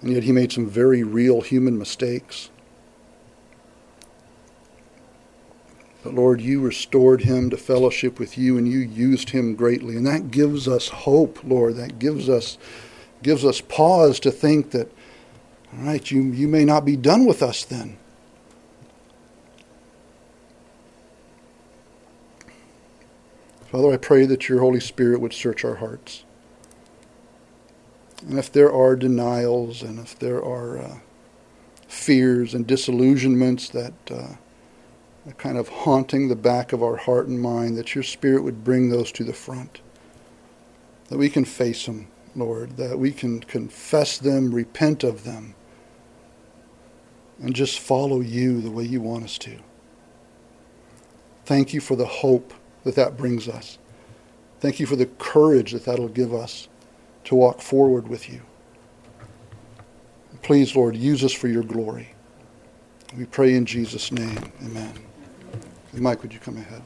and 0.00 0.10
yet 0.10 0.24
he 0.24 0.32
made 0.32 0.50
some 0.50 0.68
very 0.68 1.04
real 1.04 1.40
human 1.40 1.78
mistakes. 1.78 2.50
But 6.02 6.14
Lord, 6.14 6.40
you 6.40 6.60
restored 6.60 7.20
him 7.20 7.50
to 7.50 7.56
fellowship 7.56 8.18
with 8.18 8.36
you 8.36 8.58
and 8.58 8.66
you 8.66 8.80
used 8.80 9.30
him 9.30 9.54
greatly. 9.54 9.96
And 9.96 10.04
that 10.08 10.32
gives 10.32 10.66
us 10.66 10.88
hope, 10.88 11.38
Lord. 11.44 11.76
That 11.76 12.00
gives 12.00 12.28
us 12.28 12.58
gives 13.22 13.44
us 13.44 13.60
pause 13.60 14.18
to 14.18 14.32
think 14.32 14.72
that, 14.72 14.90
all 15.72 15.84
right, 15.84 16.10
you, 16.10 16.24
you 16.24 16.48
may 16.48 16.64
not 16.64 16.84
be 16.84 16.96
done 16.96 17.24
with 17.24 17.40
us 17.40 17.64
then. 17.64 17.98
Father, 23.74 23.92
I 23.92 23.96
pray 23.96 24.24
that 24.26 24.48
your 24.48 24.60
Holy 24.60 24.78
Spirit 24.78 25.20
would 25.20 25.32
search 25.32 25.64
our 25.64 25.74
hearts. 25.74 26.22
And 28.24 28.38
if 28.38 28.52
there 28.52 28.72
are 28.72 28.94
denials 28.94 29.82
and 29.82 29.98
if 29.98 30.16
there 30.16 30.40
are 30.44 30.78
uh, 30.78 30.98
fears 31.88 32.54
and 32.54 32.68
disillusionments 32.68 33.68
that 33.70 33.94
uh, 34.12 34.36
are 35.26 35.32
kind 35.38 35.58
of 35.58 35.68
haunting 35.70 36.28
the 36.28 36.36
back 36.36 36.72
of 36.72 36.84
our 36.84 36.94
heart 36.94 37.26
and 37.26 37.42
mind, 37.42 37.76
that 37.76 37.96
your 37.96 38.04
Spirit 38.04 38.44
would 38.44 38.62
bring 38.62 38.90
those 38.90 39.10
to 39.10 39.24
the 39.24 39.32
front. 39.32 39.80
That 41.08 41.18
we 41.18 41.28
can 41.28 41.44
face 41.44 41.84
them, 41.84 42.06
Lord, 42.36 42.76
that 42.76 42.96
we 42.96 43.10
can 43.10 43.40
confess 43.40 44.18
them, 44.18 44.54
repent 44.54 45.02
of 45.02 45.24
them, 45.24 45.56
and 47.42 47.56
just 47.56 47.80
follow 47.80 48.20
you 48.20 48.60
the 48.60 48.70
way 48.70 48.84
you 48.84 49.00
want 49.00 49.24
us 49.24 49.36
to. 49.38 49.58
Thank 51.44 51.74
you 51.74 51.80
for 51.80 51.96
the 51.96 52.06
hope 52.06 52.54
that 52.84 52.94
that 52.94 53.16
brings 53.16 53.48
us. 53.48 53.78
Thank 54.60 54.80
you 54.80 54.86
for 54.86 54.96
the 54.96 55.06
courage 55.06 55.72
that 55.72 55.84
that'll 55.84 56.08
give 56.08 56.32
us 56.32 56.68
to 57.24 57.34
walk 57.34 57.60
forward 57.60 58.08
with 58.08 58.30
you. 58.30 58.40
Please, 60.42 60.76
Lord, 60.76 60.94
use 60.94 61.24
us 61.24 61.32
for 61.32 61.48
your 61.48 61.62
glory. 61.62 62.14
We 63.16 63.24
pray 63.24 63.54
in 63.54 63.64
Jesus' 63.64 64.12
name. 64.12 64.52
Amen. 64.62 64.92
Mike, 65.94 66.22
would 66.22 66.32
you 66.32 66.40
come 66.40 66.56
ahead? 66.56 66.82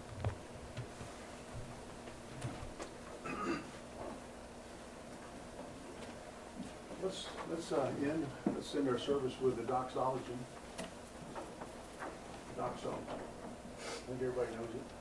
Let's, 7.02 7.26
let's 7.50 7.72
uh, 7.72 7.90
end, 8.02 8.26
let's 8.54 8.74
end 8.74 8.88
our 8.88 8.98
service 8.98 9.32
with 9.40 9.56
the 9.56 9.62
doxology. 9.62 10.22
Doxology. 12.56 12.98
I 13.08 13.80
think 13.80 14.20
everybody 14.20 14.50
knows 14.56 14.68
it. 14.74 14.97